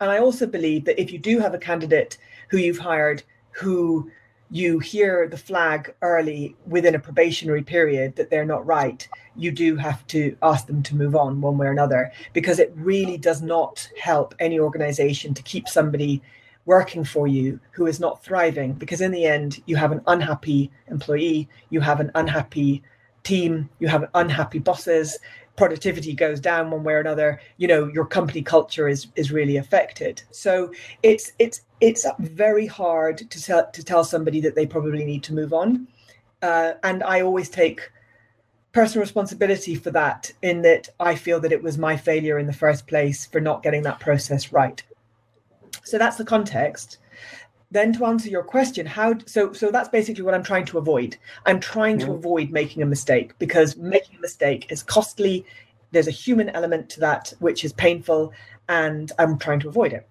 [0.00, 2.18] And I also believe that if you do have a candidate
[2.50, 4.10] who you've hired who
[4.50, 9.76] you hear the flag early within a probationary period that they're not right, you do
[9.76, 13.42] have to ask them to move on one way or another because it really does
[13.42, 16.22] not help any organization to keep somebody
[16.66, 20.70] working for you who is not thriving because in the end you have an unhappy
[20.88, 22.82] employee, you have an unhappy
[23.22, 25.18] team, you have unhappy bosses,
[25.56, 29.56] productivity goes down one way or another you know your company culture is is really
[29.56, 30.22] affected.
[30.30, 35.22] So it's it's it's very hard to tell to tell somebody that they probably need
[35.24, 35.88] to move on.
[36.42, 37.90] Uh, and i always take
[38.72, 42.52] personal responsibility for that in that i feel that it was my failure in the
[42.52, 44.82] first place for not getting that process right
[45.86, 46.98] so that's the context.
[47.70, 51.16] Then to answer your question how so so that's basically what i'm trying to avoid.
[51.46, 52.14] I'm trying to mm-hmm.
[52.14, 55.44] avoid making a mistake because making a mistake is costly.
[55.92, 58.32] There's a human element to that which is painful
[58.68, 60.08] and i'm trying to avoid it.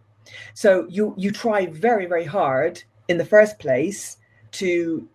[0.54, 4.18] So you you try very very hard in the first place
[4.54, 5.08] to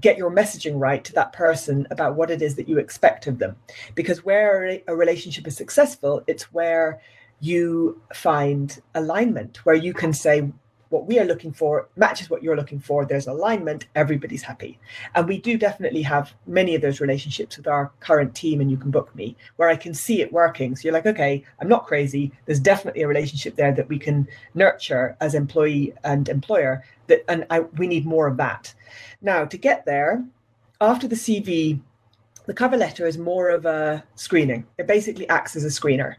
[0.00, 3.38] get your messaging right to that person about what it is that you expect of
[3.38, 3.56] them.
[3.94, 7.00] Because where a relationship is successful it's where
[7.40, 10.50] you find alignment where you can say
[10.90, 13.04] what we are looking for matches what you're looking for.
[13.04, 13.86] There's alignment.
[13.94, 14.78] Everybody's happy.
[15.14, 18.76] And we do definitely have many of those relationships with our current team and you
[18.76, 20.74] can book me where i can see it working.
[20.74, 22.32] So you're like okay i'm not crazy.
[22.46, 27.46] There's definitely a relationship there that we can nurture as employee and employer that and
[27.50, 28.74] I, we need more of that.
[29.20, 30.24] Now to get there
[30.80, 31.80] after the cv
[32.46, 34.66] the cover letter is more of a screening.
[34.78, 36.16] It basically acts as a screener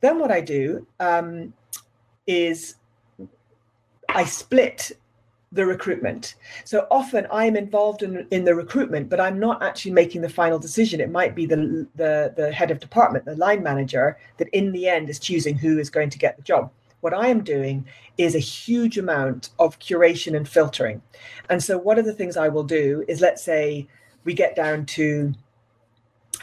[0.00, 1.52] then what i do um,
[2.26, 2.76] is
[4.14, 4.92] I split
[5.52, 6.36] the recruitment.
[6.64, 10.58] So often I'm involved in, in the recruitment, but I'm not actually making the final
[10.58, 11.00] decision.
[11.00, 14.88] It might be the, the, the head of department, the line manager, that in the
[14.88, 16.70] end is choosing who is going to get the job.
[17.00, 17.86] What I am doing
[18.18, 21.02] is a huge amount of curation and filtering.
[21.48, 23.88] And so, one of the things I will do is let's say
[24.24, 25.32] we get down to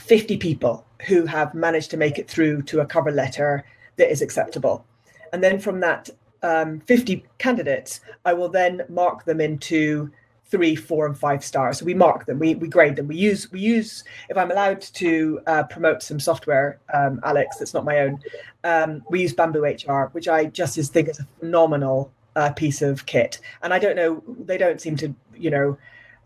[0.08, 3.66] 50 people who have managed to make it through to a cover letter
[3.98, 4.86] that is acceptable.
[5.34, 6.10] And then from that
[6.44, 10.12] um, 50 candidates, I will then mark them into
[10.46, 11.80] three, four, and five stars.
[11.80, 13.08] So we mark them, we, we grade them.
[13.08, 17.74] We use we use if I'm allowed to uh, promote some software, um, Alex, that's
[17.74, 18.20] not my own.
[18.64, 23.40] Um, we use BambooHR, which I just think is a phenomenal uh, piece of kit.
[23.62, 25.78] And I don't know, they don't seem to, you know,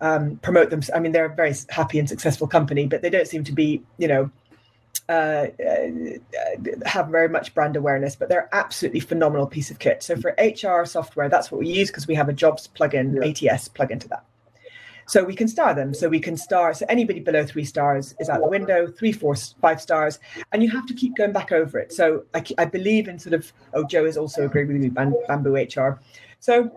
[0.01, 0.81] um, promote them.
[0.93, 3.81] I mean, they're a very happy and successful company, but they don't seem to be,
[3.97, 4.29] you know,
[5.07, 5.87] uh, uh,
[6.85, 10.03] have very much brand awareness, but they're absolutely phenomenal piece of kit.
[10.03, 13.51] So for HR software, that's what we use because we have a jobs plugin, yeah.
[13.53, 14.25] ATS plug into that.
[15.07, 15.93] So we can star them.
[15.93, 16.73] So we can star.
[16.73, 18.87] So anybody below three stars is out the window.
[18.87, 20.19] Three, four, five stars,
[20.53, 21.91] and you have to keep going back over it.
[21.91, 23.51] So I, I believe in sort of.
[23.73, 24.89] Oh, Joe is also agreeing with me.
[24.89, 25.99] BambooHR.
[26.39, 26.71] So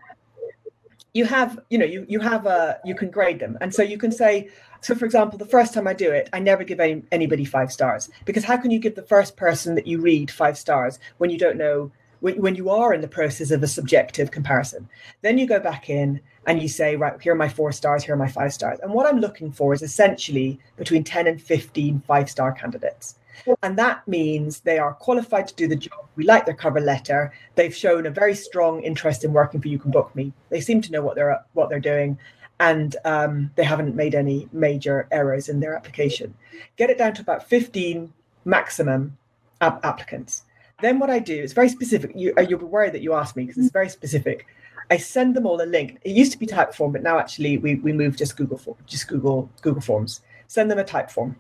[1.15, 3.97] you have, you know, you you have a you can grade them, and so you
[3.97, 4.51] can say
[4.85, 7.73] so, for example, the first time I do it, I never give any, anybody five
[7.73, 11.31] stars because how can you give the first person that you read five stars when
[11.31, 14.87] you don't know when, when you are in the process of a subjective comparison?
[15.23, 18.13] Then you go back in and you say, right, here are my four stars, here
[18.13, 18.79] are my five stars.
[18.81, 23.15] And what I'm looking for is essentially between 10 and 15 five star candidates.
[23.63, 26.07] And that means they are qualified to do the job.
[26.17, 27.33] We like their cover letter.
[27.55, 30.33] They've shown a very strong interest in working for You Can Book Me.
[30.51, 32.19] They seem to know what they're what they're doing
[32.61, 36.35] and um, they haven't made any major errors in their application.
[36.77, 38.13] Get it down to about 15
[38.45, 39.17] maximum
[39.61, 40.45] ap- applicants.
[40.81, 42.13] Then what I do is very specific.
[42.15, 44.47] You, uh, you'll be worried that you asked me because it's very specific.
[44.91, 45.99] I send them all a link.
[46.03, 49.09] It used to be Typeform, but now actually we, we moved just Google form, just
[49.09, 50.21] Google Google Forms.
[50.47, 51.37] Send them a Typeform.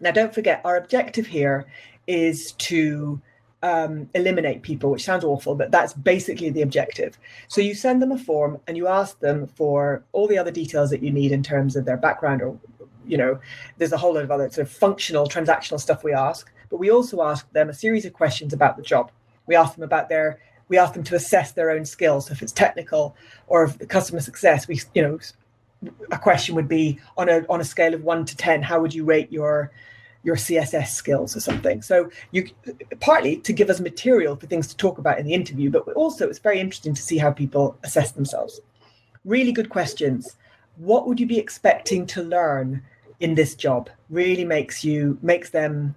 [0.00, 1.66] Now, don't forget, our objective here
[2.06, 3.20] is to
[3.62, 7.18] um, eliminate people, which sounds awful, but that's basically the objective.
[7.48, 10.90] So you send them a form and you ask them for all the other details
[10.90, 12.58] that you need in terms of their background, or
[13.06, 13.38] you know,
[13.76, 16.50] there's a whole lot of other sort of functional, transactional stuff we ask.
[16.70, 19.10] But we also ask them a series of questions about the job.
[19.46, 22.26] We ask them about their, we ask them to assess their own skills.
[22.26, 23.16] So if it's technical
[23.48, 25.18] or if customer success, we, you know,
[26.10, 28.94] a question would be on a on a scale of one to ten, how would
[28.94, 29.70] you rate your
[30.22, 31.80] your css skills or something?
[31.80, 32.48] So you
[33.00, 36.28] partly to give us material for things to talk about in the interview but also
[36.28, 38.60] it's very interesting to see how people assess themselves.
[39.24, 40.36] Really good questions.
[40.76, 42.82] What would you be expecting to learn
[43.20, 43.88] in this job?
[44.10, 45.94] Really makes you makes them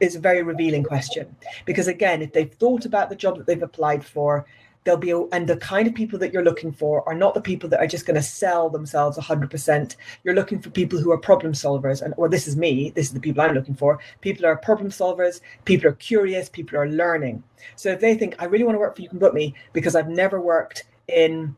[0.00, 1.34] is a very revealing question.
[1.64, 4.44] Because again if they've thought about the job that they've applied for
[4.84, 7.68] they'll be and the kind of people that you're looking for are not the people
[7.68, 11.52] that are just going to sell themselves 100% you're looking for people who are problem
[11.52, 13.98] solvers and or this is me this is the people i'm looking for.
[14.20, 17.42] People are problem solvers people are curious people are learning.
[17.76, 19.94] So if they think i really want to work for you can book me because
[19.94, 21.54] i've never worked in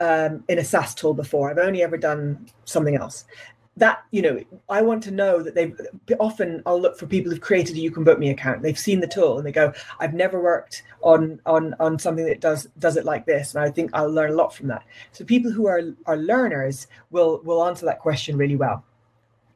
[0.00, 1.50] um, in a SaaS tool before.
[1.50, 3.26] I've only ever done something else
[3.76, 5.78] that you know i want to know that they've
[6.20, 8.62] often i'll look for people who've created a you can book me account.
[8.62, 12.40] They've seen the tool and they go i've never worked on on on something that
[12.40, 13.54] does does it like this.
[13.54, 14.84] And i think i'll learn a lot from that.
[15.12, 18.84] So people who are are learners will will answer that question really well.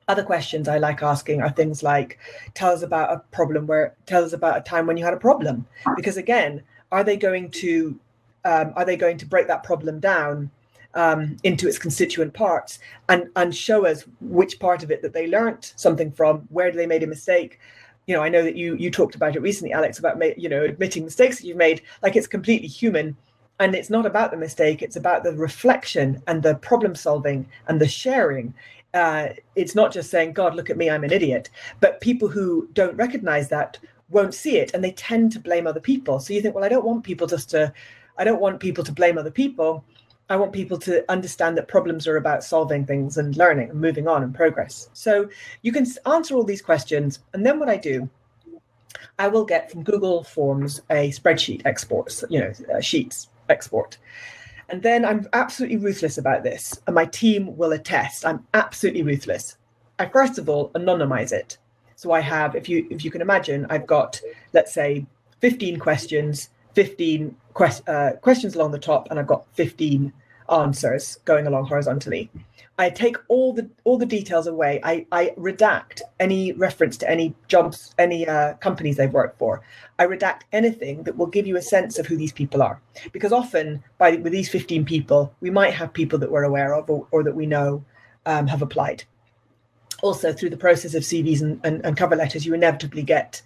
[0.09, 2.19] Other questions i like asking are things like
[2.55, 5.19] tell us about a problem where tell us about a time when you had a
[5.19, 5.67] problem.
[5.97, 7.99] Because again are they going to
[8.45, 10.51] um, are they going to break that problem down
[10.95, 15.27] um, into its constituent parts and and show us which part of it that they
[15.27, 17.61] learnt something from where they made a mistake.
[18.07, 20.65] You know i know that you you talked about it recently alex about you know
[20.65, 21.83] admitting mistakes that you've made.
[22.03, 23.17] Like it's completely human
[23.61, 27.81] and it's not about the mistake it's about the reflection and the problem solving and
[27.81, 28.55] the sharing.
[28.95, 31.51] Uh, it's not just saying god look at me i'm an idiot.
[31.81, 35.81] But people who don't recognize that won't see it and they tend to blame other
[35.81, 36.19] people.
[36.19, 37.71] So you think well i don't want people just to
[38.17, 39.85] i don't want people to blame other people
[40.31, 44.07] I want people to understand that problems are about solving things and learning and moving
[44.07, 44.91] on and progress.
[44.93, 45.29] So
[45.63, 47.21] you can answer all these questions.
[47.33, 48.09] And then what I do,
[49.19, 53.97] I will get from Google Forms a spreadsheet export, you know, uh, sheets export.
[54.69, 56.79] And then I'm absolutely ruthless about this.
[56.87, 58.27] And my team will attest.
[58.27, 59.57] I'm absolutely ruthless.
[59.99, 61.57] I first of all anonymize it.
[61.97, 64.21] So I have, if you if you can imagine, I've got,
[64.53, 65.07] let's say,
[65.41, 70.13] 15 questions 15 quest, uh, questions along the top, and I've got 15
[70.51, 72.31] answers going along horizontally.
[72.81, 74.81] I take all the all the details away.
[74.85, 79.63] I, I redact any reference to any jobs, any uh, companies they've worked for.
[79.99, 82.81] I redact anything that will give you a sense of who these people are,
[83.13, 86.89] because often by with these 15 people, we might have people that we're aware of
[86.89, 87.85] or, or that we know
[88.27, 89.03] um, have applied.
[90.01, 93.43] Also, through the process of CVs and, and, and cover letters, you inevitably get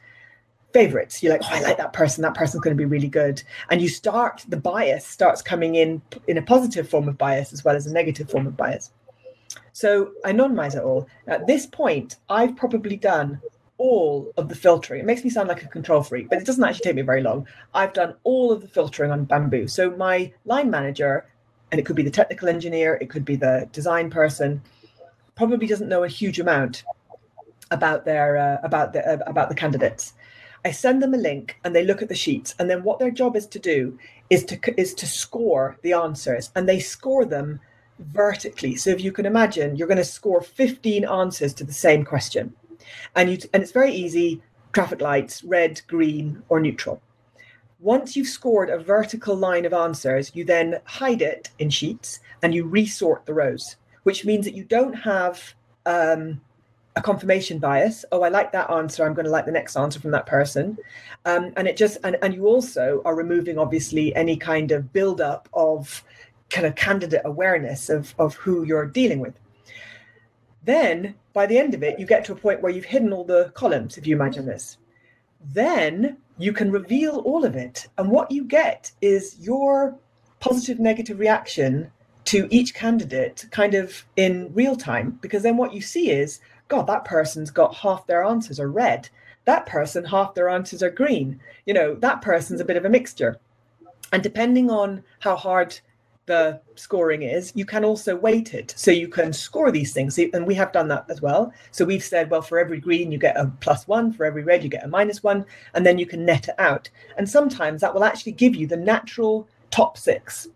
[0.72, 1.22] favorites.
[1.22, 2.22] You're like, oh, I like that person.
[2.22, 3.42] That person's going to be really good.
[3.70, 7.64] And you start, the bias starts coming in in a positive form of bias as
[7.64, 8.90] well as a negative form of bias.
[9.72, 11.06] So I anonymize it all.
[11.26, 13.40] At this point, I've probably done
[13.78, 15.00] all of the filtering.
[15.00, 17.22] It makes me sound like a control freak, but it doesn't actually take me very
[17.22, 17.46] long.
[17.74, 19.66] I've done all of the filtering on Bamboo.
[19.68, 21.26] So my line manager,
[21.70, 24.62] and it could be the technical engineer, it could be the design person,
[25.34, 26.84] probably doesn't know a huge amount
[27.70, 30.12] about their uh, about the uh, about the candidates.
[30.64, 32.54] I send them a link and they look at the sheets.
[32.58, 33.98] And then what their job is to do
[34.30, 37.60] is to is to score the answers and they score them
[37.98, 38.76] vertically.
[38.76, 42.54] So if you can imagine, you're going to score 15 answers to the same question.
[43.14, 47.02] And you and it's very easy, traffic lights, red, green, or neutral.
[47.80, 52.54] Once you've scored a vertical line of answers, you then hide it in sheets and
[52.54, 56.40] you resort the rows, which means that you don't have um,
[56.94, 58.04] a confirmation bias.
[58.12, 59.04] Oh, I like that answer.
[59.04, 60.76] I'm going to like the next answer from that person.
[61.24, 65.48] Um, and it just, and, and you also are removing obviously any kind of buildup
[65.54, 66.04] of
[66.50, 69.34] kind of candidate awareness of, of who you're dealing with.
[70.64, 73.24] Then by the end of it, you get to a point where you've hidden all
[73.24, 74.76] the columns, if you imagine this.
[75.52, 77.88] Then you can reveal all of it.
[77.98, 79.96] And what you get is your
[80.40, 81.90] positive, negative reaction
[82.24, 85.18] to each candidate kind of in real time.
[85.22, 86.40] Because then what you see is
[86.72, 89.06] God, that person's got half their answers are red.
[89.44, 91.38] That person, half their answers are green.
[91.66, 93.38] You know, that person's a bit of a mixture.
[94.10, 95.78] And depending on how hard
[96.24, 98.72] the scoring is, you can also weight it.
[98.74, 100.16] So you can score these things.
[100.18, 101.52] And we have done that as well.
[101.72, 104.10] So we've said, well, for every green, you get a plus one.
[104.10, 105.44] For every red, you get a minus one.
[105.74, 106.88] And then you can net it out.
[107.18, 110.48] And sometimes that will actually give you the natural top six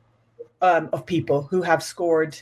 [0.62, 2.40] um, of people who have scored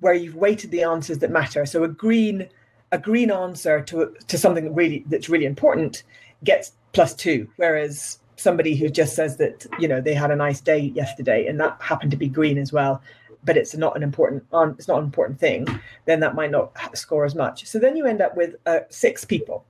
[0.00, 1.64] where you've weighted the answers that matter.
[1.64, 2.50] So a green
[2.92, 6.04] a green answer to to something really that's really important
[6.44, 10.60] gets plus two, whereas somebody who just says that you know they had a nice
[10.60, 13.02] day yesterday and that happened to be green as well,
[13.44, 14.44] but it's not an important
[14.78, 15.66] it's not an important thing,
[16.04, 17.66] then that might not score as much.
[17.66, 19.64] So then you end up with uh, six people.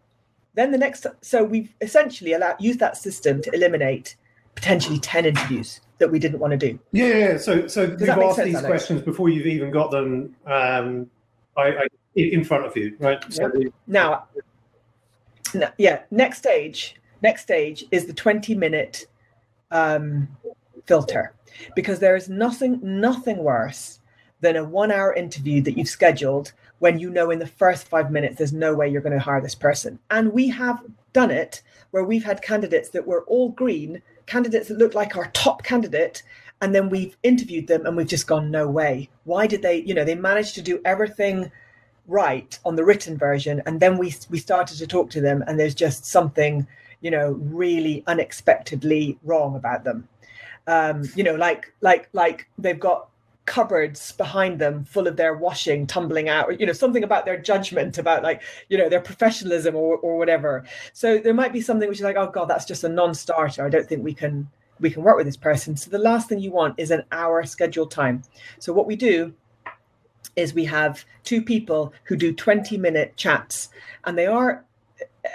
[0.55, 4.17] Then the next, so we've essentially allowed used that system to eliminate
[4.55, 6.79] potentially ten interviews that we didn't want to do.
[6.91, 7.39] Yeah, yeah.
[7.39, 10.35] So so Does you've asked sense, these questions before you've even got them.
[10.47, 11.11] Um,
[11.57, 13.23] I, I in front of you, right?
[13.33, 13.51] So
[13.87, 14.25] now,
[15.79, 16.97] yeah, next stage.
[17.23, 19.07] Next stage is the 20 minute
[19.71, 20.29] um,
[20.87, 21.35] filter
[21.77, 24.01] because there is nothing nothing worse
[24.41, 28.11] than a one hour interview that you've scheduled when you know in the first five
[28.11, 29.99] minutes there's no way you're going to hire this person.
[30.11, 30.83] And we have
[31.13, 35.31] done it where we've had candidates that were all green, candidates that looked like our
[35.33, 36.23] top candidate,
[36.63, 39.11] and then we've interviewed them and we've just gone, no way.
[39.25, 41.51] Why did they, you know, they managed to do everything
[42.07, 45.59] right on the written version, and then we we started to talk to them, and
[45.59, 46.67] there's just something,
[47.01, 50.09] you know, really unexpectedly wrong about them.
[50.69, 53.09] Um, you know, like like like they've got
[53.45, 57.37] cupboards behind them full of their washing tumbling out or you know something about their
[57.37, 61.89] judgment about like you know their professionalism or, or whatever so there might be something
[61.89, 64.49] which is like oh god that's just a non-starter i don't think we can
[64.81, 65.77] we can work with this person.
[65.77, 68.23] So the last thing you want is an hour scheduled time.
[68.59, 69.33] So what we do
[70.37, 73.69] is we have two people who do 20 minute chats
[74.05, 74.65] and they are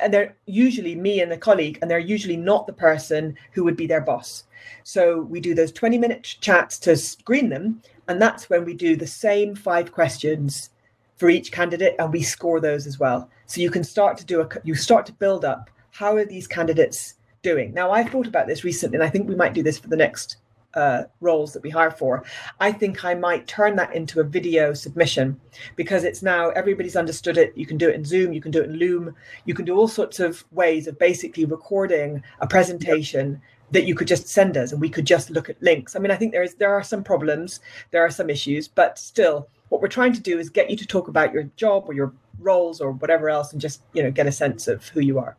[0.02, 3.78] and they're usually me and a colleague and they're usually not the person who would
[3.78, 4.44] be their boss.
[4.84, 8.96] So we do those 20 minute chats to screen them and that's when we do
[8.96, 10.72] the same five questions
[11.16, 13.30] for each candidate and we score those as well.
[13.46, 16.48] So you can start to do a, you start to build up how are these
[16.48, 17.74] candidates doing?
[17.74, 19.96] Now, I've thought about this recently and I think we might do this for the
[19.96, 20.38] next
[20.78, 22.24] uh, roles that we hire for,
[22.60, 25.40] I think I might turn that into a video submission
[25.76, 27.58] because it's now everybody's understood it.
[27.58, 29.16] You can do it in Zoom, you can do it in Loom,
[29.46, 34.08] you can do all sorts of ways of basically recording a presentation that you could
[34.08, 35.96] just send us and we could just look at links.
[35.96, 37.60] I mean, I think there is there are some problems,
[37.92, 40.86] there are some issues, but still, what we're trying to do is get you to
[40.86, 44.28] talk about your job or your roles or whatever else, and just you know get
[44.28, 45.36] a sense of who you are.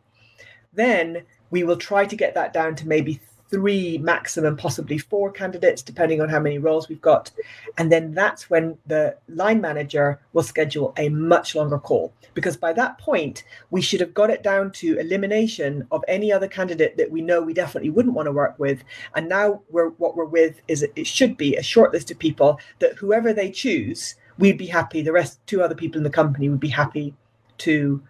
[0.73, 3.19] Then we will try to get that down to maybe
[3.49, 7.31] three, maximum possibly four candidates, depending on how many roles we've got.
[7.77, 12.13] And then that's when the line manager will schedule a much longer call.
[12.35, 16.47] Because by that point, we should have got it down to elimination of any other
[16.47, 18.83] candidate that we know we definitely wouldn't want to work with.
[19.15, 22.59] And now we're what we're with is it should be a short list of people
[22.79, 25.01] that whoever they choose, we'd be happy.
[25.01, 27.15] The rest two other people in the company would be happy
[27.59, 28.01] to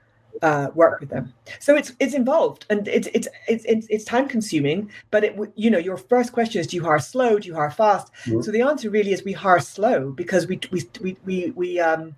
[0.42, 1.34] uh, work with them.
[1.60, 4.92] So it's it's involved and it's it's it's it's, it's time consuming.
[5.12, 7.40] But it you know your first question is do you hire slow?
[7.40, 8.12] Do you hire fast?
[8.26, 8.42] Mm-hmm.
[8.42, 12.16] So the answer really is we hire slow because we we we we, we um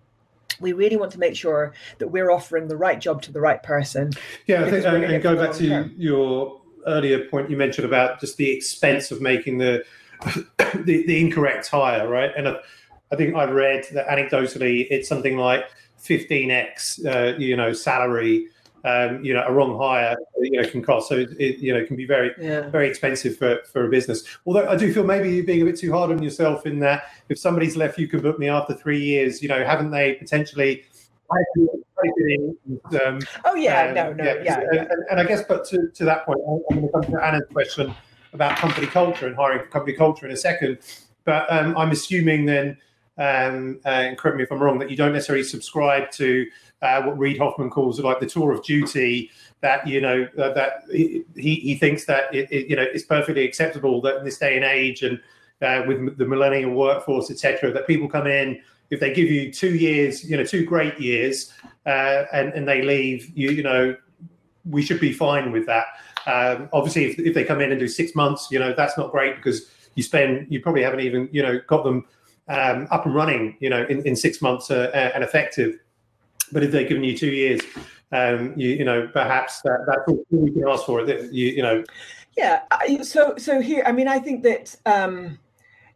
[0.60, 3.62] we really want to make sure that we're offering the right job to the right
[3.64, 4.12] person.
[4.46, 5.94] Yeah, I think, and, and go back to term.
[5.98, 9.84] your earlier point you mentioned about just the expense of making the
[10.86, 12.32] the, the incorrect hire, right?
[12.36, 12.56] And I,
[13.12, 15.66] I think I read that anecdotally it's something like
[16.02, 18.48] 15x, uh, you know, salary,
[18.84, 21.10] um, you know, a wrong hire, you know, can cost.
[21.10, 22.70] So it, it you know, can be very, yeah.
[22.70, 24.24] very expensive for, for a business.
[24.46, 27.04] Although I do feel maybe you're being a bit too hard on yourself in that
[27.30, 29.42] if somebody's left, you can book me after three years.
[29.42, 30.84] You know, haven't they potentially?
[33.00, 34.42] Um, oh yeah, um, no, no, yeah.
[34.44, 37.04] yeah, and, and, and, I guess, but to, to that point, I'm going to come
[37.04, 37.94] to Anna's question
[38.34, 40.80] about company culture and hiring for company culture in a second.
[41.24, 42.78] But um, I'm assuming then
[43.18, 46.48] um, uh, and correct me if I'm wrong, that you don't necessarily subscribe to
[46.82, 49.32] uh, what Reid Hoffman calls like the tour of duty.
[49.62, 53.46] That you know uh, that he he thinks that it, it, you know it's perfectly
[53.46, 55.20] acceptable that in this day and age and
[55.62, 58.60] uh, with the millennial workforce, etc., that people come in
[58.90, 61.54] if they give you two years, you know, two great years,
[61.86, 63.96] uh, and and they leave, you you know,
[64.70, 65.86] we should be fine with that.
[66.28, 69.12] Um, obviously, if, if they come in and do six months, you know, that's not
[69.12, 72.06] great because you spend you probably haven't even you know got them
[72.48, 75.80] um, up and running, you know, in, in six months uh, uh, and effective.
[76.52, 77.62] But if they're giving you two years,
[78.12, 81.06] um, you, you know, perhaps that, that's all we can ask for.
[81.06, 81.84] That you, you know.
[82.38, 82.62] Yeah.
[83.04, 84.76] So so here, I mean, I think that.
[84.86, 85.40] Um,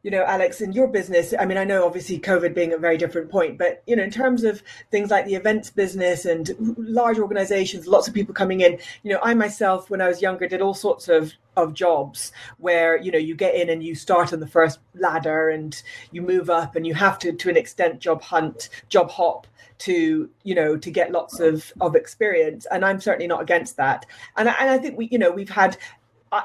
[0.04, 2.96] you know, Alex, in your business, I mean, I know obviously COVID being a very
[2.96, 7.18] different point, but you know, in terms of things like the events business and large
[7.18, 10.62] organizations, lots of people coming in, you know, I myself, when I was younger, did
[10.62, 14.40] all sorts of of jobs where you know you get in and you start on
[14.40, 15.82] the first ladder and
[16.12, 19.48] you move up and you have to to an extent job hunt job hop
[19.78, 24.06] to you know to get lots of of experience and i'm certainly not against that
[24.38, 25.78] and I, and I think we you know we've had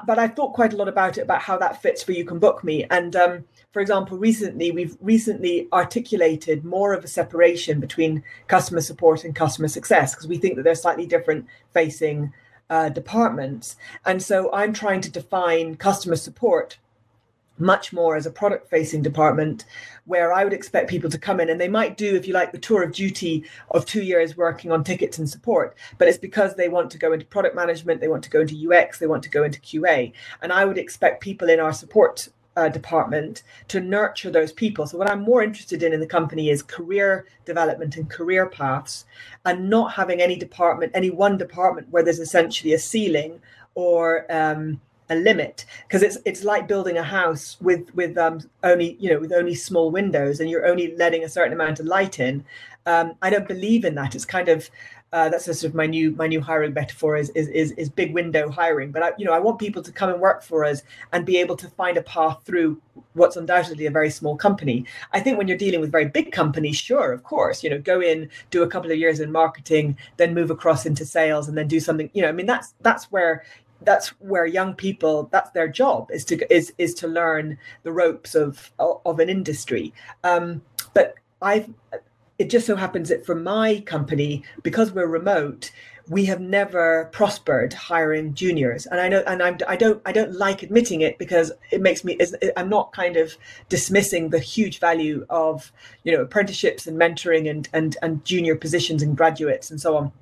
[0.07, 2.39] but I thought quite a lot about it about how that fits for you can
[2.39, 2.85] book me.
[2.91, 9.25] And um, for example, recently we've recently articulated more of a separation between customer support
[9.25, 12.33] and customer success because we think that they're slightly different facing
[12.71, 13.77] uh, departments.
[14.07, 16.79] And so I'm trying to define customer support
[17.59, 19.67] much more as a product facing department
[20.07, 22.53] where I would expect people to come in and they might do, if you like,
[22.53, 26.55] the tour of duty of two years working on tickets and support, but it's because
[26.55, 29.23] they want to go into product management, they want to go into UX, they want
[29.25, 30.13] to go into QA.
[30.41, 32.29] And I would expect people in our support
[32.61, 34.87] uh, department to nurture those people.
[34.87, 39.05] So, what I'm more interested in in the company is career development and career paths,
[39.45, 43.41] and not having any department, any one department where there's essentially a ceiling
[43.75, 44.81] or um,
[45.11, 49.19] a limit because it's it's like building a house with with um, only you know
[49.19, 52.45] with only small windows and you're only letting a certain amount of light in.
[52.87, 54.15] Um, I don't believe in that.
[54.15, 54.71] It's kind of
[55.13, 58.15] uh, that's sort of my new my new hiring metaphor is, is is is big
[58.15, 58.93] window hiring.
[58.93, 60.83] But I, you know, I want people to come and work for us
[61.13, 62.81] and be able to find a path through
[63.15, 64.85] what's undoubtedly a very small company.
[65.13, 68.01] I think when you're dealing with very big companies, sure, of course, you know, go
[68.01, 71.67] in, do a couple of years in marketing, then move across into sales, and then
[71.67, 72.09] do something.
[72.13, 73.45] You know, I mean, that's that's where
[73.83, 78.35] that's where young people that's their job is to is is to learn the ropes
[78.35, 79.93] of of an industry
[80.25, 80.63] um,
[80.95, 81.69] but i've
[82.41, 85.71] it just so happens that for my company because we're remote
[86.09, 88.87] we have never prospered hiring juniors.
[88.87, 92.03] And i know and I'm, i don't i don't like admitting it because it makes
[92.03, 92.19] me
[92.57, 93.37] i'm not kind of
[93.69, 95.71] dismissing the huge value of
[96.03, 100.13] you know apprenticeships and mentoring and and and junior positions and graduates and so on.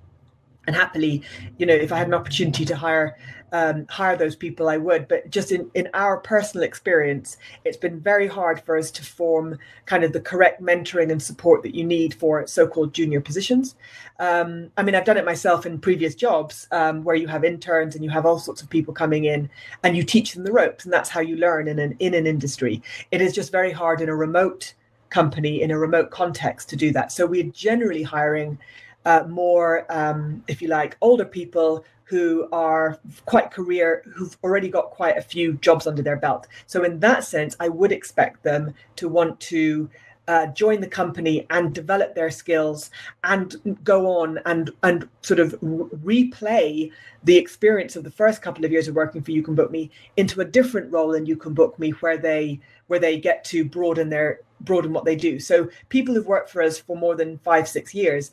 [0.67, 1.23] And happily
[1.57, 3.17] you know if i had an opportunity to hire
[3.53, 5.09] um, hire those people i would.
[5.09, 9.59] But just in, in our personal experience it's been very hard for us to form
[9.87, 13.77] kind of the correct mentoring and support that you need for so-called junior positions.
[14.19, 17.95] Um, i mean i've done it myself in previous jobs um, where you have interns
[17.95, 19.49] and you have all sorts of people coming in
[19.85, 22.27] and you teach them the ropes and that's how you learn in an in an
[22.27, 22.83] industry.
[23.11, 24.75] It is just very hard in a remote
[25.11, 27.13] company in a remote context to do that.
[27.13, 28.59] So we're generally hiring
[29.05, 34.91] uh, more, um, if you like, older people who are quite career, who've already got
[34.91, 36.47] quite a few jobs under their belt.
[36.67, 39.91] So, in that sense, I would expect them to want to
[40.29, 42.91] uh, join the company and develop their skills
[43.25, 46.93] and go on and and sort of replay
[47.25, 49.91] the experience of the first couple of years of working for you can book me
[50.19, 53.65] into a different role in you can book me where they where they get to
[53.65, 57.39] broaden their broaden what they do so people who've worked for us for more than
[57.39, 58.31] five six years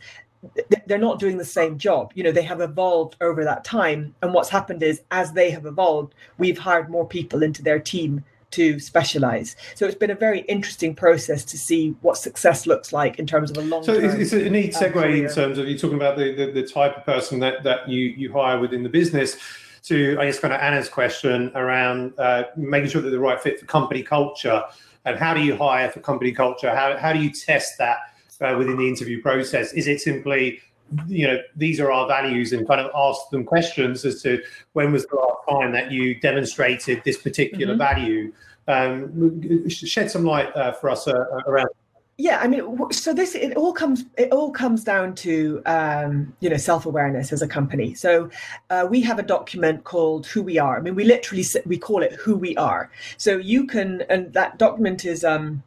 [0.86, 2.12] they're not doing the same job.
[2.16, 5.66] You know they have evolved over that time and what's happened is as they have
[5.66, 9.56] evolved we've hired more people into their team to specialize.
[9.76, 13.52] So it's been a very interesting process to see what success looks like in terms
[13.52, 16.18] of a long so it's, a neat uh, segue in terms of you talking about
[16.18, 19.38] the, the, the type of person that that you you hire within the business
[19.84, 23.60] to i guess kind of anna's question around uh, making sure that the right fit
[23.60, 24.64] for company culture.
[25.06, 26.74] And how do you hire for company culture?
[26.74, 27.98] How, how do you test that
[28.42, 29.74] uh, within the interview process?
[29.74, 30.60] Is it simply,
[31.08, 34.42] you know, these are our values and kind of ask them questions as to
[34.74, 37.96] when was the last time that you demonstrated this particular mm-hmm.
[37.96, 38.34] value?
[38.68, 41.14] Um, shed some light uh, for us uh,
[41.46, 41.70] around
[42.18, 46.50] yeah i mean so this it all comes it all comes down to um, you
[46.50, 48.30] know self-awareness as a company so
[48.70, 52.02] uh, we have a document called who we are i mean we literally we call
[52.02, 55.62] it who we are so you can and that document is um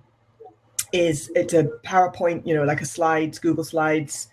[0.93, 4.29] is it's a PowerPoint, you know, like a slides, Google Slides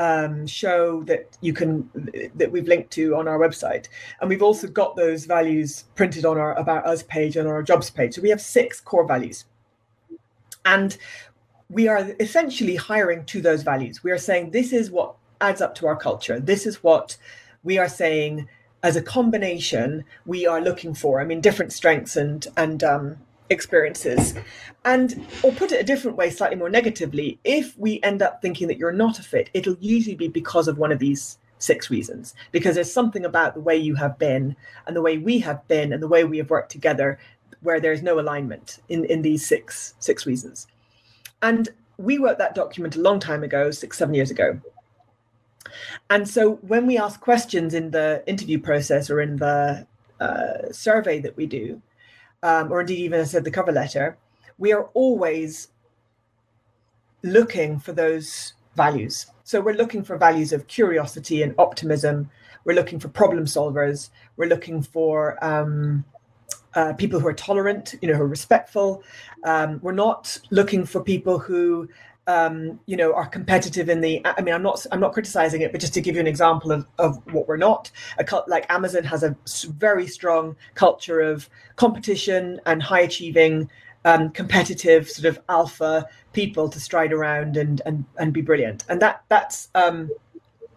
[0.00, 1.88] um, show that you can
[2.34, 3.88] that we've linked to on our website,
[4.20, 7.90] and we've also got those values printed on our about us page and our jobs
[7.90, 8.14] page.
[8.14, 9.44] So we have six core values,
[10.64, 10.96] and
[11.68, 14.02] we are essentially hiring to those values.
[14.02, 16.40] We are saying this is what adds up to our culture.
[16.40, 17.18] This is what
[17.62, 18.48] we are saying
[18.82, 21.20] as a combination we are looking for.
[21.20, 23.18] I mean, different strengths and and um,
[23.50, 24.34] experiences.
[24.84, 28.68] And, or put it a different way, slightly more negatively, if we end up thinking
[28.68, 32.34] that you're not a fit, it'll usually be because of one of these six reasons.
[32.52, 35.92] Because there's something about the way you have been and the way we have been
[35.92, 37.18] and the way we have worked together
[37.62, 40.66] where there's no alignment in, in these six six reasons.
[41.42, 44.60] And we wrote that document a long time ago, six, seven years ago.
[46.08, 49.86] And so when we ask questions in the interview process or in the
[50.18, 51.82] uh, survey that we do,
[52.42, 54.16] um, or indeed even I said the cover letter,
[54.58, 55.68] we are always
[57.22, 59.26] looking for those values.
[59.44, 62.30] So we're looking for values of curiosity and optimism.
[62.64, 64.10] We're looking for problem solvers.
[64.36, 66.04] We're looking for um,
[66.74, 69.02] uh, people who are tolerant, you know, who are respectful.
[69.44, 71.88] Um, we're not looking for people who
[72.26, 74.20] um, you know, are competitive in the.
[74.24, 76.70] I mean, I'm not I'm not criticizing it, but just to give you an example
[76.72, 77.90] of, of what we're not.
[78.26, 79.36] Cult like Amazon has a
[79.68, 83.68] very strong culture of competition and high achieving,
[84.04, 88.84] um, competitive sort of alpha people to stride around and and and be brilliant.
[88.88, 90.10] And that that's um,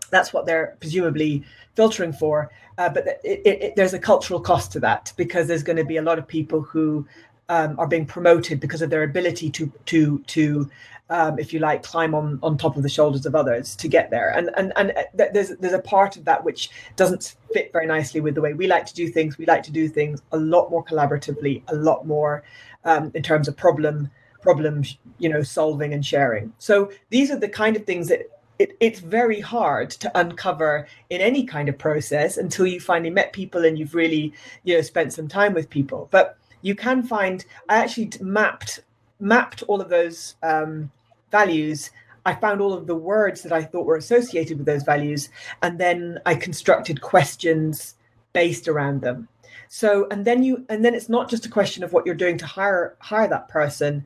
[0.10, 1.44] that's what they're presumably
[1.76, 2.52] filtering for.
[2.78, 5.86] Uh, but it, it, it, there's a cultural cost to that because there's going to
[5.86, 7.06] be a lot of people who
[7.50, 10.70] um, are being promoted because of their ability to to to
[11.10, 14.10] um, if you like, climb on on top of the shoulders of others to get
[14.10, 14.30] there.
[14.30, 18.22] And and and uh, there's there's a part of that which doesn't fit very nicely
[18.22, 19.38] with the way we like to do things.
[19.38, 22.44] We like to do things a lot more collaboratively, a lot more
[22.86, 24.10] um, in terms of problem
[24.42, 24.84] problem
[25.20, 26.54] you know solving and sharing.
[26.58, 28.30] So these are the kind of things that
[28.60, 33.34] it, it's very hard to uncover in any kind of process until you finally met
[33.34, 34.34] people and you've really
[34.64, 38.82] you know spent some time with people but you can find i actually mapped
[39.24, 40.92] mapped all of those um,
[41.32, 41.92] values
[42.26, 45.30] i found all of the words that i thought were associated with those values
[45.62, 47.96] and then i constructed questions
[48.34, 49.28] based around them
[49.68, 52.38] so and then you and then it's not just a question of what you're doing
[52.38, 54.06] to hire hire that person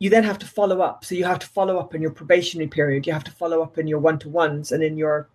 [0.00, 1.04] you then have to follow up.
[1.04, 3.06] So you have to follow up in your probationary period.
[3.06, 5.28] You have to follow up in your one to ones and in your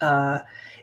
[0.00, 0.40] uh,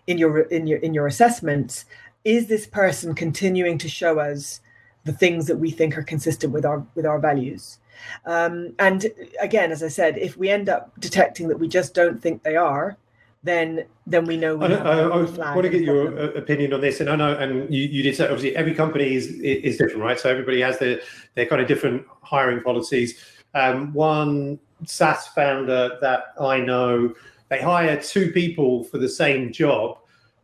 [0.07, 1.85] in your in your in your assessments.
[2.23, 4.61] Is this person continuing to show us
[5.05, 7.79] the things that we think are consistent with our with our values?
[8.25, 9.05] Um, and
[9.39, 12.55] again, as I said, if we end up detecting that we just don't think they
[12.55, 12.97] are,
[13.45, 14.55] then then we know.
[14.55, 16.37] We I, I, I want to get your problem.
[16.37, 19.27] opinion on this, and I know, and you, you did say obviously every company is
[19.27, 20.19] is different, right?
[20.19, 20.99] So everybody has their
[21.35, 23.17] their kind of different hiring policies.
[23.53, 27.13] Um, one SaaS founder that I know,
[27.49, 29.97] they hire two people for the same job,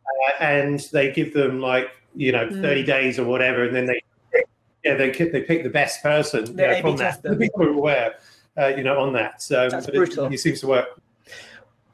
[0.05, 2.61] uh, and they give them like you know mm.
[2.61, 4.01] thirty days or whatever, and then they
[4.83, 7.21] yeah they they pick the best person yeah, from that.
[7.21, 8.15] The people are aware,
[8.57, 9.41] uh, you know, on that.
[9.41, 10.25] So That's brutal.
[10.25, 11.01] It, it seems to work.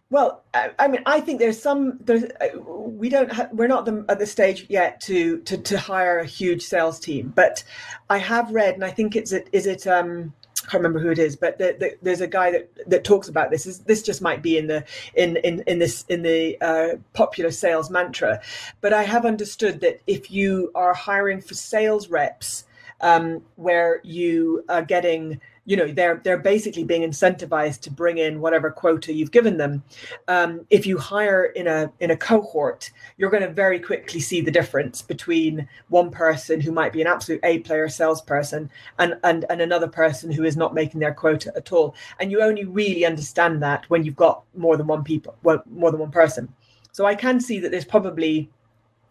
[0.09, 1.99] Well, I, I, mean, I think there's some.
[2.01, 3.31] There's uh, we don't.
[3.31, 6.99] Ha- we're not the, at the stage yet to, to to hire a huge sales
[6.99, 7.33] team.
[7.35, 7.63] But
[8.09, 9.85] I have read, and I think it's it is it.
[9.85, 10.33] Um,
[10.63, 13.29] I can't remember who it is, but the, the, there's a guy that, that talks
[13.29, 13.65] about this.
[13.65, 17.51] This, this just might be in the in in, in this in the uh, popular
[17.51, 18.39] sales mantra,
[18.79, 22.65] but I have understood that if you are hiring for sales reps,
[23.01, 28.39] um, where you are getting you know they're they're basically being incentivized to bring in
[28.39, 29.83] whatever quota you've given them.
[30.29, 34.39] Um, if you hire in a in a cohort you're going to very quickly see
[34.39, 39.45] the difference between one person who might be an absolute a player salesperson and and
[39.49, 41.93] and another person who is not making their quota at all.
[42.19, 45.91] And you only really understand that when you've got more than one people well, more
[45.91, 46.51] than one person.
[46.93, 48.49] So i can see that there's probably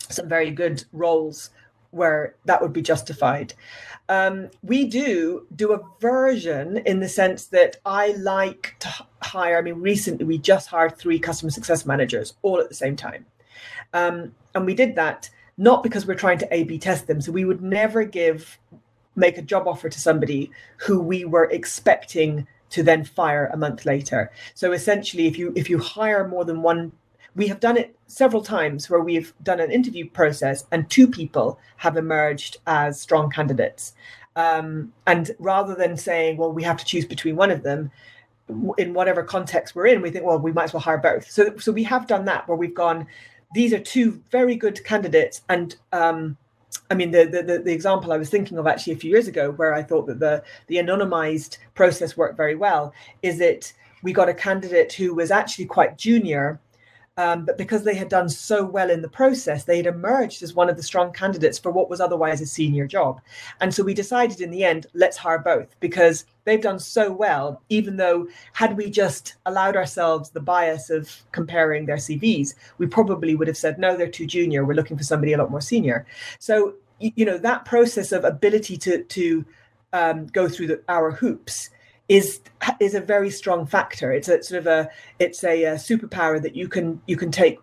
[0.08, 1.50] some very good roles
[1.90, 3.54] where that would be justified.
[4.08, 8.88] Um, we do do a version in the sense that I like to
[9.22, 9.58] hire.
[9.58, 13.26] I mean, recently we just hired three customer success managers all at the same time.
[13.92, 17.20] Um, and we did that not because we're trying to A B test them.
[17.20, 18.58] So we would never give,
[19.16, 23.86] make a job offer to somebody who we were expecting to then fire a month
[23.86, 24.30] later.
[24.54, 26.92] So essentially, if you if you hire more than one
[27.36, 31.58] we have done it several times where we've done an interview process and two people
[31.76, 33.94] have emerged as strong candidates.
[34.36, 37.90] Um, and rather than saying, well, we have to choose between one of them,
[38.78, 41.30] in whatever context we're in, we think, well, we might as well hire both.
[41.30, 43.06] So, so we have done that where we've gone,
[43.54, 45.42] these are two very good candidates.
[45.48, 46.36] And um,
[46.90, 49.50] I mean, the, the, the example I was thinking of actually a few years ago,
[49.52, 53.72] where I thought that the the anonymized process worked very well, is that
[54.02, 56.60] we got a candidate who was actually quite junior,
[57.18, 60.54] um, but because they had done so well in the process, they had emerged as
[60.54, 63.22] one of the strong candidates for what was otherwise a senior job.
[63.60, 67.62] And so we decided in the end, let's hire both because they've done so well,
[67.70, 73.34] even though had we just allowed ourselves the bias of comparing their CVs, we probably
[73.34, 74.66] would have said, no, they're too junior.
[74.66, 76.06] We're looking for somebody a lot more senior.
[76.38, 79.44] So, you know, that process of ability to, to
[79.94, 81.70] um, go through the, our hoops
[82.08, 82.40] is
[82.80, 84.12] is a very strong factor.
[84.12, 84.88] It's a sort of a
[85.18, 87.58] it's a, a, superpower that you can you can take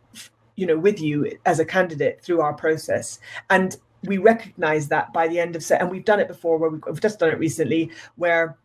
[0.55, 3.19] you know with you as a candidate through our process
[3.49, 6.69] and we recognize that by the end of set and we've done it before where
[6.69, 8.57] we've, we've just done it recently where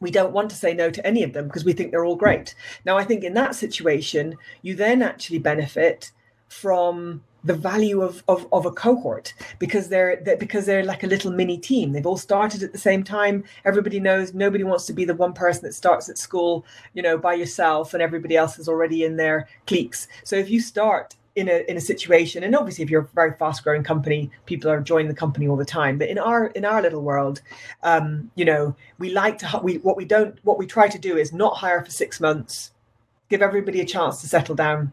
[0.00, 2.16] we don't want to say no to any of them because we think they're all
[2.16, 2.54] great.
[2.86, 6.10] Now, I think in that situation, you then actually benefit
[6.50, 11.06] from the value of, of, of a cohort because they're, they're, because they're like a
[11.06, 11.92] little mini team.
[11.92, 13.44] They've all started at the same time.
[13.64, 17.16] Everybody knows nobody wants to be the one person that starts at school you know
[17.16, 20.08] by yourself and everybody else is already in their cliques.
[20.24, 23.32] So if you start in a in a situation and obviously if you're a very
[23.38, 26.64] fast growing company people are joining the company all the time but in our in
[26.64, 27.40] our little world
[27.84, 31.16] um you know we like to we what we don't what we try to do
[31.16, 32.72] is not hire for 6 months
[33.28, 34.92] give everybody a chance to settle down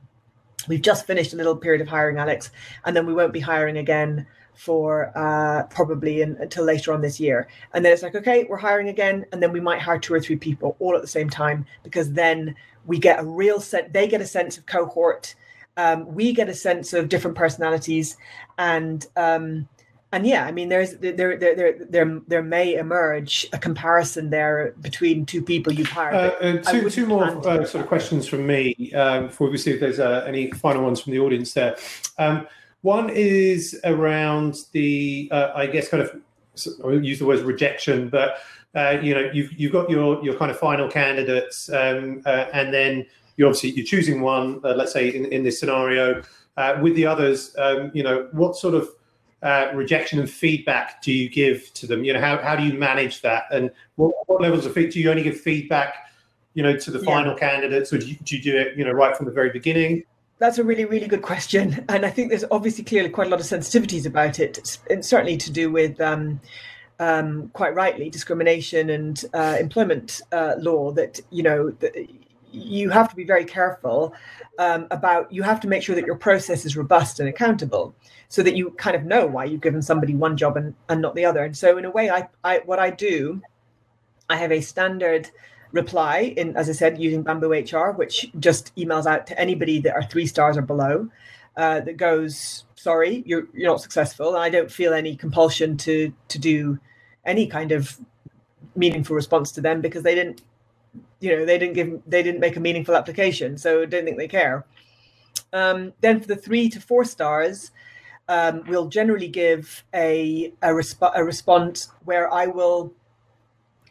[0.68, 2.52] We've just finished a little period of hiring, Alex,
[2.86, 7.20] and then we won't be hiring again for uh, probably in, until later on this
[7.20, 7.48] year.
[7.74, 10.20] And then it's like, okay, we're hiring again, and then we might hire two or
[10.20, 12.56] three people all at the same time because then
[12.86, 13.90] we get a real sense.
[13.94, 15.36] They get a sense of cohort.
[15.78, 18.18] Um, we get a sense of different personalities,
[18.58, 19.68] and um,
[20.14, 24.74] and yeah, I mean, there's there there there there there may emerge a comparison there
[24.80, 26.16] between two people you've hired.
[26.16, 29.72] Uh, uh, two two more uh, sort of questions from me um, before we see
[29.72, 31.76] if there's uh, any final ones from the audience there.
[32.18, 32.48] Um,
[32.84, 36.22] one is around the, uh, I guess, kind of
[36.86, 38.38] I use the word rejection, but
[38.76, 43.06] uh, you know, you've you've got your your kind of final candidates, um, and then
[43.36, 44.62] you obviously you're choosing one.
[44.62, 46.24] let's say in, in this scenario,
[46.80, 48.90] with the others, um, you know, what sort of
[49.44, 52.04] uh, rejection and feedback do you give to them?
[52.04, 53.44] You know, how, how do you manage that?
[53.52, 55.96] And what, what levels of feedback do you only give feedback,
[56.54, 58.92] you know, to the final candidates, or do you, do you do it, you know,
[58.92, 60.04] right from the very beginning?
[60.40, 63.40] That's a really, really good question, and I think there's obviously clearly quite a lot
[63.40, 66.00] of sensitivities about it, and certainly to do with.
[66.00, 66.40] Um,
[67.00, 70.92] um, quite rightly, discrimination and uh, employment uh, law.
[70.92, 72.08] That you know, the,
[72.52, 74.14] you have to be very careful
[74.60, 75.32] um, about.
[75.32, 77.94] You have to make sure that your process is robust and accountable
[78.30, 81.16] so that you kind of know why you've given somebody one job and, and not
[81.16, 81.44] the other.
[81.44, 83.42] And so in a way, I, I what I do,
[84.30, 85.30] I have a standard
[85.72, 90.04] reply in, as I said, using BambooHR, which just emails out to anybody that are
[90.04, 91.10] three stars or below,
[91.58, 94.36] uh, that goes, sorry, you're you're not successful.
[94.36, 96.80] And I don't feel any compulsion to to do
[97.26, 98.00] any kind of
[98.76, 100.42] meaningful response to them because they didn't
[101.20, 104.28] you know they didn't give they didn't make a meaningful application so don't think they
[104.28, 104.66] care
[105.54, 107.72] um, then for the three to four stars
[108.28, 112.94] um, will generally give a a, resp- a response where I will.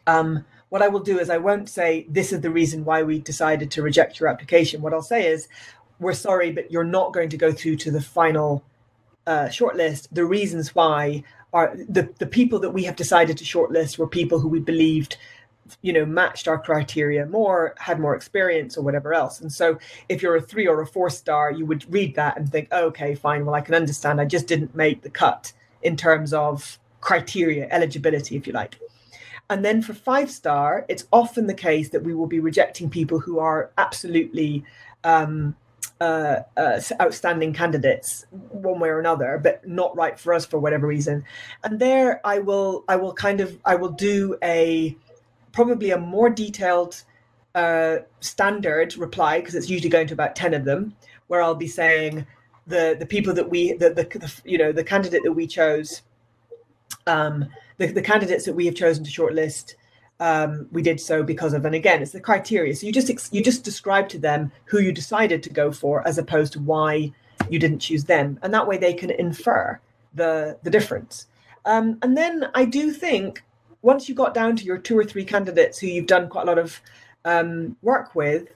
[0.05, 3.19] Um, what I will do is I won't say this is the reason why we
[3.19, 4.81] decided to reject your application.
[4.81, 5.47] What I'll say is,
[5.99, 8.63] we're sorry, but you're not going to go through to the final
[9.25, 10.09] uh, shortlist.
[10.11, 14.39] The reasons why are the the people that we have decided to shortlist were people
[14.39, 15.17] who we believed
[15.81, 19.41] you know matched our criteria more had more experience or whatever else.
[19.41, 19.77] And so
[20.09, 22.85] if you're a three or a four star you would read that and think oh,
[22.87, 24.21] okay fine well i can understand.
[24.21, 28.79] I just didn't make the cut in terms of criteria eligibility if you like.
[29.49, 33.19] And then for five star it's often the case that we will be rejecting people
[33.19, 34.63] who are absolutely
[35.03, 35.55] um,
[35.99, 40.85] uh, uh, outstanding candidates one way or another but not right for us for whatever
[40.87, 41.23] reason.
[41.63, 44.95] And there i will i will kind of i will do a
[45.51, 47.03] probably a more detailed
[47.55, 50.95] uh, standard reply because it's usually going to about 10 of them
[51.27, 52.25] where i'll be saying
[52.67, 56.03] the the people that we the, the, the you know the candidate that we chose
[57.07, 57.45] um
[57.77, 59.73] the, the candidates that we have chosen to shortlist
[60.19, 62.75] um, we did so because of and again it's the criteria.
[62.75, 66.17] So you just you just describe to them who you decided to go for as
[66.17, 67.13] opposed to why
[67.49, 68.39] you didn't choose them.
[68.41, 69.79] And that way they can infer
[70.13, 71.27] the the difference.
[71.65, 73.43] Um, and then i do think
[73.81, 76.45] once you got down to your two or three candidates who you've done quite a
[76.45, 76.81] lot of
[77.25, 78.47] um, work with,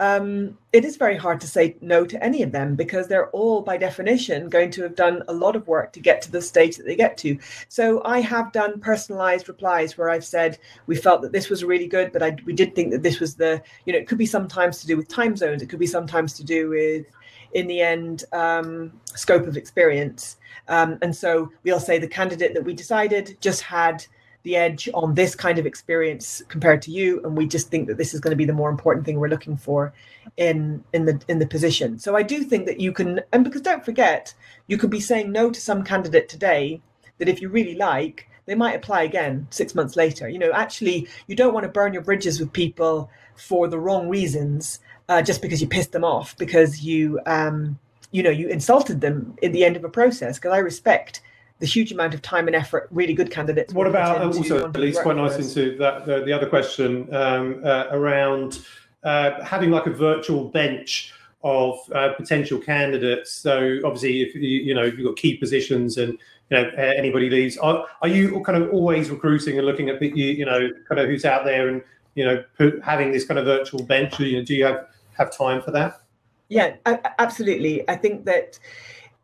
[0.00, 3.62] um, it is very hard to say no to any of them because they're all,
[3.62, 6.76] by definition, going to have done a lot of work to get to the stage
[6.76, 7.36] that they get to.
[7.68, 11.88] So I have done personalized replies where I've said we felt that this was really
[11.88, 14.26] good, but I, we did think that this was the, you know, it could be
[14.26, 17.06] sometimes to do with time zones, it could be sometimes to do with,
[17.52, 20.36] in the end, um, scope of experience.
[20.68, 24.06] Um, and so we'll say the candidate that we decided just had
[24.42, 27.98] the edge on this kind of experience compared to you and we just think that
[27.98, 29.92] this is going to be the more important thing we're looking for
[30.36, 31.98] in in the in the position.
[31.98, 34.34] So i do think that you can and because don't forget
[34.66, 36.80] you could be saying no to some candidate today
[37.18, 40.28] that if you really like they might apply again six months later.
[40.28, 44.08] You know actually you don't want to burn your bridges with people for the wrong
[44.08, 47.78] reasons uh, just because you pissed them off because you um
[48.10, 50.38] you know you insulted them in the end of a process.
[50.38, 51.22] Because i respect
[51.58, 53.74] the huge amount of time and effort really good candidates.
[53.74, 58.60] What about also leads quite nice into that the, the, other question um, uh, around
[59.02, 63.32] uh, having like a virtual bench of uh, potential candidates.
[63.32, 66.12] So obviously, if you, you know you've got key positions and
[66.50, 70.08] you know anybody leaves, are, are you kind of always recruiting and looking at the,
[70.08, 71.82] you, you know kind of who's out there and
[72.14, 74.18] you know put, having this kind of virtual bench?
[74.20, 74.86] You know, do you have
[75.16, 76.00] have time for that?
[76.48, 76.76] Yeah,
[77.18, 77.88] absolutely.
[77.90, 78.58] I think that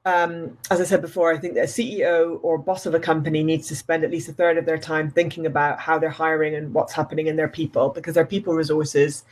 [0.04, 3.42] um, as I said before, I think that a CEO or boss of a company
[3.42, 6.54] needs to spend at least a third of their time thinking about how they're hiring
[6.54, 9.24] and what's happening in their people, because their people resources,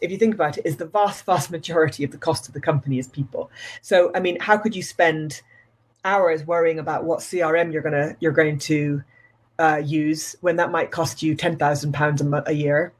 [0.00, 2.60] if you think about it, is the vast, vast majority of the cost of the
[2.60, 3.50] company is people.
[3.82, 5.42] So, I mean, how could you spend
[6.04, 9.02] hours worrying about what CRM you're gonna you're going to
[9.58, 12.92] uh, use when that might cost you ten thousand pounds a year,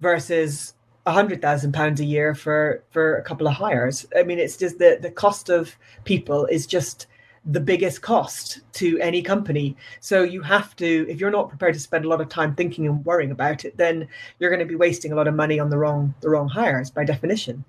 [0.00, 0.74] versus
[1.06, 4.06] a hundred thousand pounds a year for for a couple of hires.
[4.16, 7.06] I mean, it's just the the cost of people is just
[7.46, 9.74] the biggest cost to any company.
[10.00, 12.86] So you have to, if you're not prepared to spend a lot of time thinking
[12.86, 15.70] and worrying about it, then you're going to be wasting a lot of money on
[15.70, 17.64] the wrong the wrong hires by definition.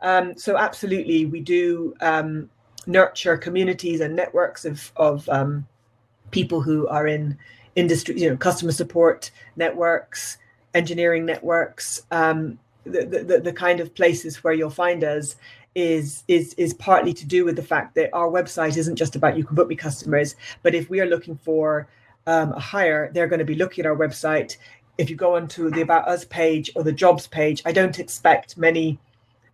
[0.00, 2.48] Um, so absolutely, we do um,
[2.86, 5.66] nurture communities and networks of of um,
[6.30, 7.36] people who are in
[7.74, 10.38] industry, you know, customer support networks,
[10.72, 15.36] engineering networks, um, the, the, the kind of places where you'll find us
[15.74, 19.36] is is is partly to do with the fact that our website isn't just about
[19.36, 21.86] you can book me customers, but if we are looking for
[22.26, 24.56] um, a hire, they're going to be looking at our website.
[24.98, 28.56] If you go onto the About Us page or the Jobs page, I don't expect
[28.56, 28.98] many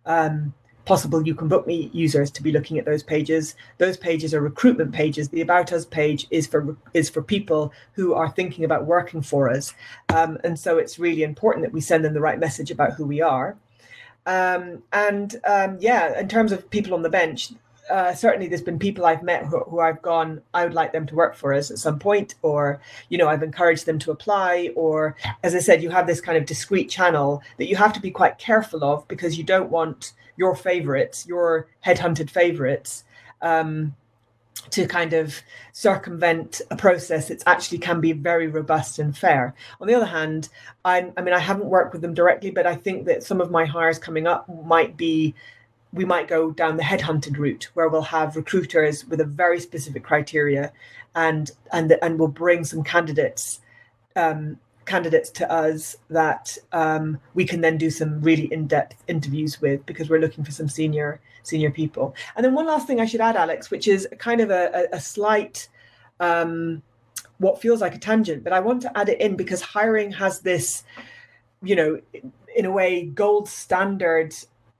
[0.05, 0.53] um,
[0.85, 3.55] possible you can book me users to be looking at those pages.
[3.77, 5.29] Those pages are recruitment pages.
[5.29, 9.49] The about us page is for is for people who are thinking about working for
[9.49, 9.73] us.
[10.09, 13.05] Um, and so it's really important that we send them the right message about who
[13.05, 13.57] we are.
[14.25, 17.51] Um, and um, yeah in terms of people on the bench
[17.89, 21.05] uh, certainly there's been people I've met who, who, I've gone, I would like them
[21.07, 24.69] to work for us at some point, or, you know, I've encouraged them to apply,
[24.75, 27.99] or as I said, you have this kind of discrete channel that you have to
[27.99, 33.03] be quite careful of because you don't want your favorites, your headhunted favorites,
[33.41, 33.95] um,
[34.69, 35.41] to kind of
[35.73, 39.53] circumvent a process that actually can be very robust and fair.
[39.81, 40.49] On the other hand,
[40.85, 43.51] I'm, I mean, I haven't worked with them directly, but I think that some of
[43.51, 45.35] my hires coming up might be
[45.93, 50.03] we might go down the headhunted route where we'll have recruiters with a very specific
[50.03, 50.73] criteria
[51.15, 53.61] and and and we'll bring some candidates
[54.15, 59.85] um, candidates to us that um, we can then do some really in-depth interviews with
[59.85, 62.15] because we're looking for some senior senior people.
[62.35, 64.99] And then one last thing i should add alex which is kind of a, a
[64.99, 65.69] slight
[66.19, 66.81] um,
[67.37, 70.39] what feels like a tangent but i want to add it in because hiring has
[70.39, 70.83] this
[71.61, 71.99] you know
[72.55, 74.33] in a way gold standard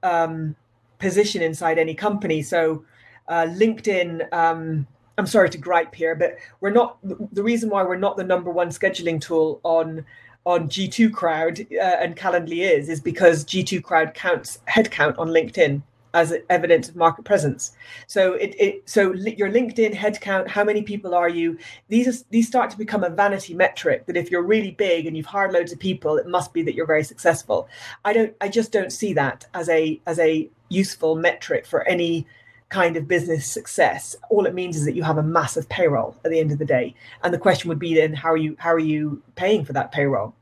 [0.04, 0.56] um,
[1.04, 2.42] position inside any company.
[2.42, 2.86] So
[3.28, 4.88] uh, LinkedIn, um,
[5.18, 8.50] I'm sorry to gripe here, but we're not the reason why we're not the number
[8.50, 10.06] one scheduling tool on
[10.46, 15.84] on G2 Crowd uh, and Calendly is is because G2 Crowd counts headcount on LinkedIn
[16.14, 17.72] as evidence of market presence.
[18.08, 21.58] So it, it so your LinkedIn headcount, how many people are you?
[21.90, 24.06] These are, these start to become a vanity metric.
[24.06, 26.76] That if you're really big and you've hired loads of people, it must be that
[26.76, 27.68] you're very successful.
[28.06, 28.34] I don't.
[28.42, 32.26] I just don't see that as a as a useful metric for any
[32.74, 34.16] kind of business success.
[34.32, 36.66] All it means is that you have a massive payroll at the end of the
[36.66, 36.96] day.
[37.22, 39.92] And the question would be then how are you how are you paying for that
[39.92, 40.34] payroll?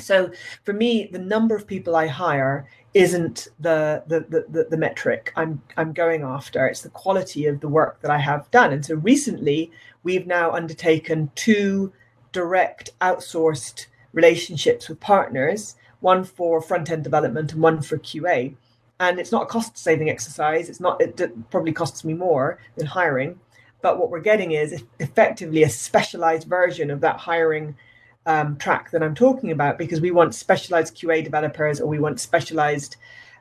[0.00, 0.32] So
[0.64, 4.18] for me the number of people i hire isn't the the,
[4.54, 6.66] the the metric i'm i'm going after.
[6.66, 8.72] It's the quality of the work that i have done.
[8.72, 9.70] And so recently
[10.02, 11.92] we've now undertaken two
[12.32, 18.54] direct outsourced relationships with partners one for front end development and one for qa
[19.02, 20.68] and it's not a cost saving exercise.
[20.68, 23.38] It's not it probably costs me more than hiring.
[23.80, 27.76] But what we're getting is effectively a specialized version of that hiring
[28.24, 32.20] um, track that i'm talking about because we want specialized qa developers or we want
[32.20, 32.94] specialized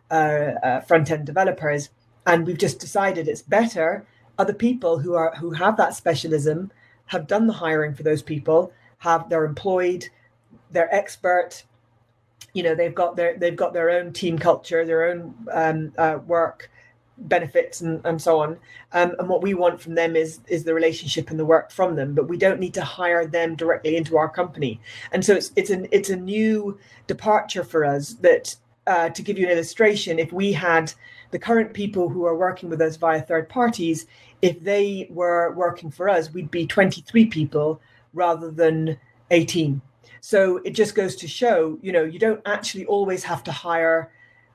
[0.10, 1.92] uh, uh, front-end developers.
[2.26, 4.04] And we've just decided it's better
[4.40, 6.72] other people who are who have that specialism
[7.06, 10.08] have done the hiring for those people have they're employed
[10.72, 11.64] they're expert
[12.54, 16.20] you know they've got their they've got their own team culture their own um, uh,
[16.28, 16.70] work
[17.18, 18.58] benefits and, and so on.
[18.94, 21.96] Um, and what we want from them is is the relationship and the work from
[21.96, 24.80] them but we don't need to hire them directly into our company.
[25.12, 28.56] And so it's it's an it's a new departure for us that
[28.88, 30.94] uh, to give you an illustration if we had
[31.30, 34.08] the current people who are working with us via third parties
[34.42, 37.80] if they were working for us we'd be 23 people
[38.14, 38.98] rather than
[39.30, 39.80] 18
[40.22, 44.12] so it just goes to show, you know, you don't actually always have to hire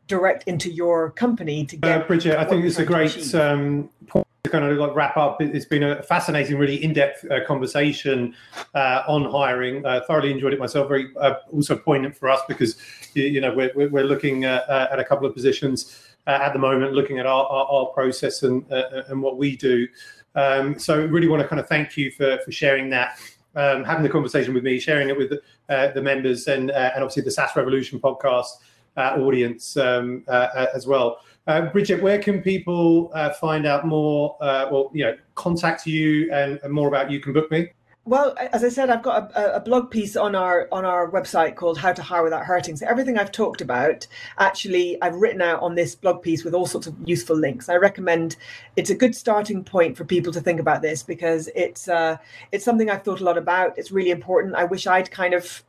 [0.07, 2.03] direct into your company to get.
[2.03, 5.43] Uh, Bridget, I think it's a great um, point to kind of like wrap up.
[5.43, 8.33] It's been a fascinating, really in-depth uh, conversation
[8.77, 9.85] uh, on hiring.
[9.85, 10.87] Uh, thoroughly enjoyed it myself.
[10.87, 12.79] Very uh, also poignant for us because
[13.15, 16.93] you know we're we're looking at, uh, at a couple of positions at the moment,
[16.93, 19.89] looking at our our, our process and and what we do.
[20.37, 23.19] Um, so really want to kind of thank you for for sharing that
[23.57, 25.33] um, having the conversation with me, sharing it with
[25.69, 28.47] uh, the members, and uh, and obviously the SaaS Revolution podcast
[28.97, 31.21] uh, audience um, uh, uh, as well.
[31.73, 33.09] Bridget, where can people
[33.41, 34.37] find out more?
[34.41, 37.69] well, you know, contact you and, and more about you can book me.
[38.09, 41.57] Well, as I said, I've got a, a, blog piece on our on our website
[41.57, 44.07] called "How to Hire Without Hurting." So everything I've talked about,
[44.39, 47.69] actually, I've written out on this blog piece with all sorts of useful links.
[47.69, 48.37] I recommend
[48.77, 52.19] it's a good starting point for people to think about this because it's uh,
[52.53, 53.77] it's something I've thought a lot about.
[53.77, 54.55] It's really important.
[54.55, 55.65] I wish I'd kind of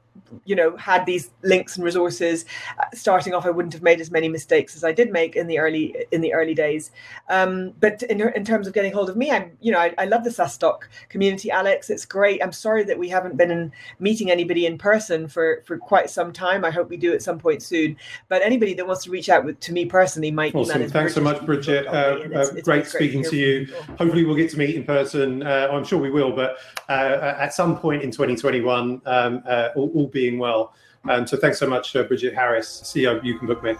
[0.46, 2.46] you know had these links and resources.
[2.80, 5.48] Uh, starting off i wouldn't have made as many mistakes as i did make in
[5.48, 6.92] the early in the early days.
[7.30, 10.06] Um, but in, in terms of getting hold of me i'm you know I, I
[10.06, 11.90] love the SaaStock community alex.
[11.90, 12.42] It's great.
[12.44, 16.32] I'm sorry that we haven't been in, meeting anybody in person for for quite some
[16.32, 16.64] time.
[16.66, 17.98] I hope we do at some point soon.
[18.30, 20.90] But anybody that wants to reach out with, to me personally my awesome.
[20.90, 21.88] thanks so much bridget.
[21.88, 23.74] uh, it's, it's great, great speaking to, to you.
[23.98, 25.44] hopefully we'll get to meet in person.
[25.44, 26.58] Uh, i'm sure we will but
[26.90, 30.74] uh, at some point in 2021 um, uh, all, all being well.
[31.10, 33.76] And so thanks so much, uh, Bridget Harris, CEO You Can Book Me.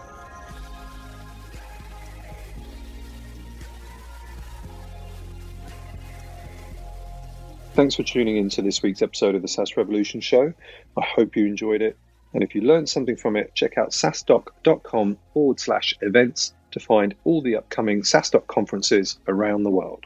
[7.74, 10.52] Thanks for tuning in to this week's episode of the SaaS Revolution Show.
[10.96, 11.96] I hope you enjoyed it.
[12.34, 17.14] And if you learned something from it, check out saastock.com forward slash events to find
[17.24, 20.04] all the upcoming SaaStock conferences around the world.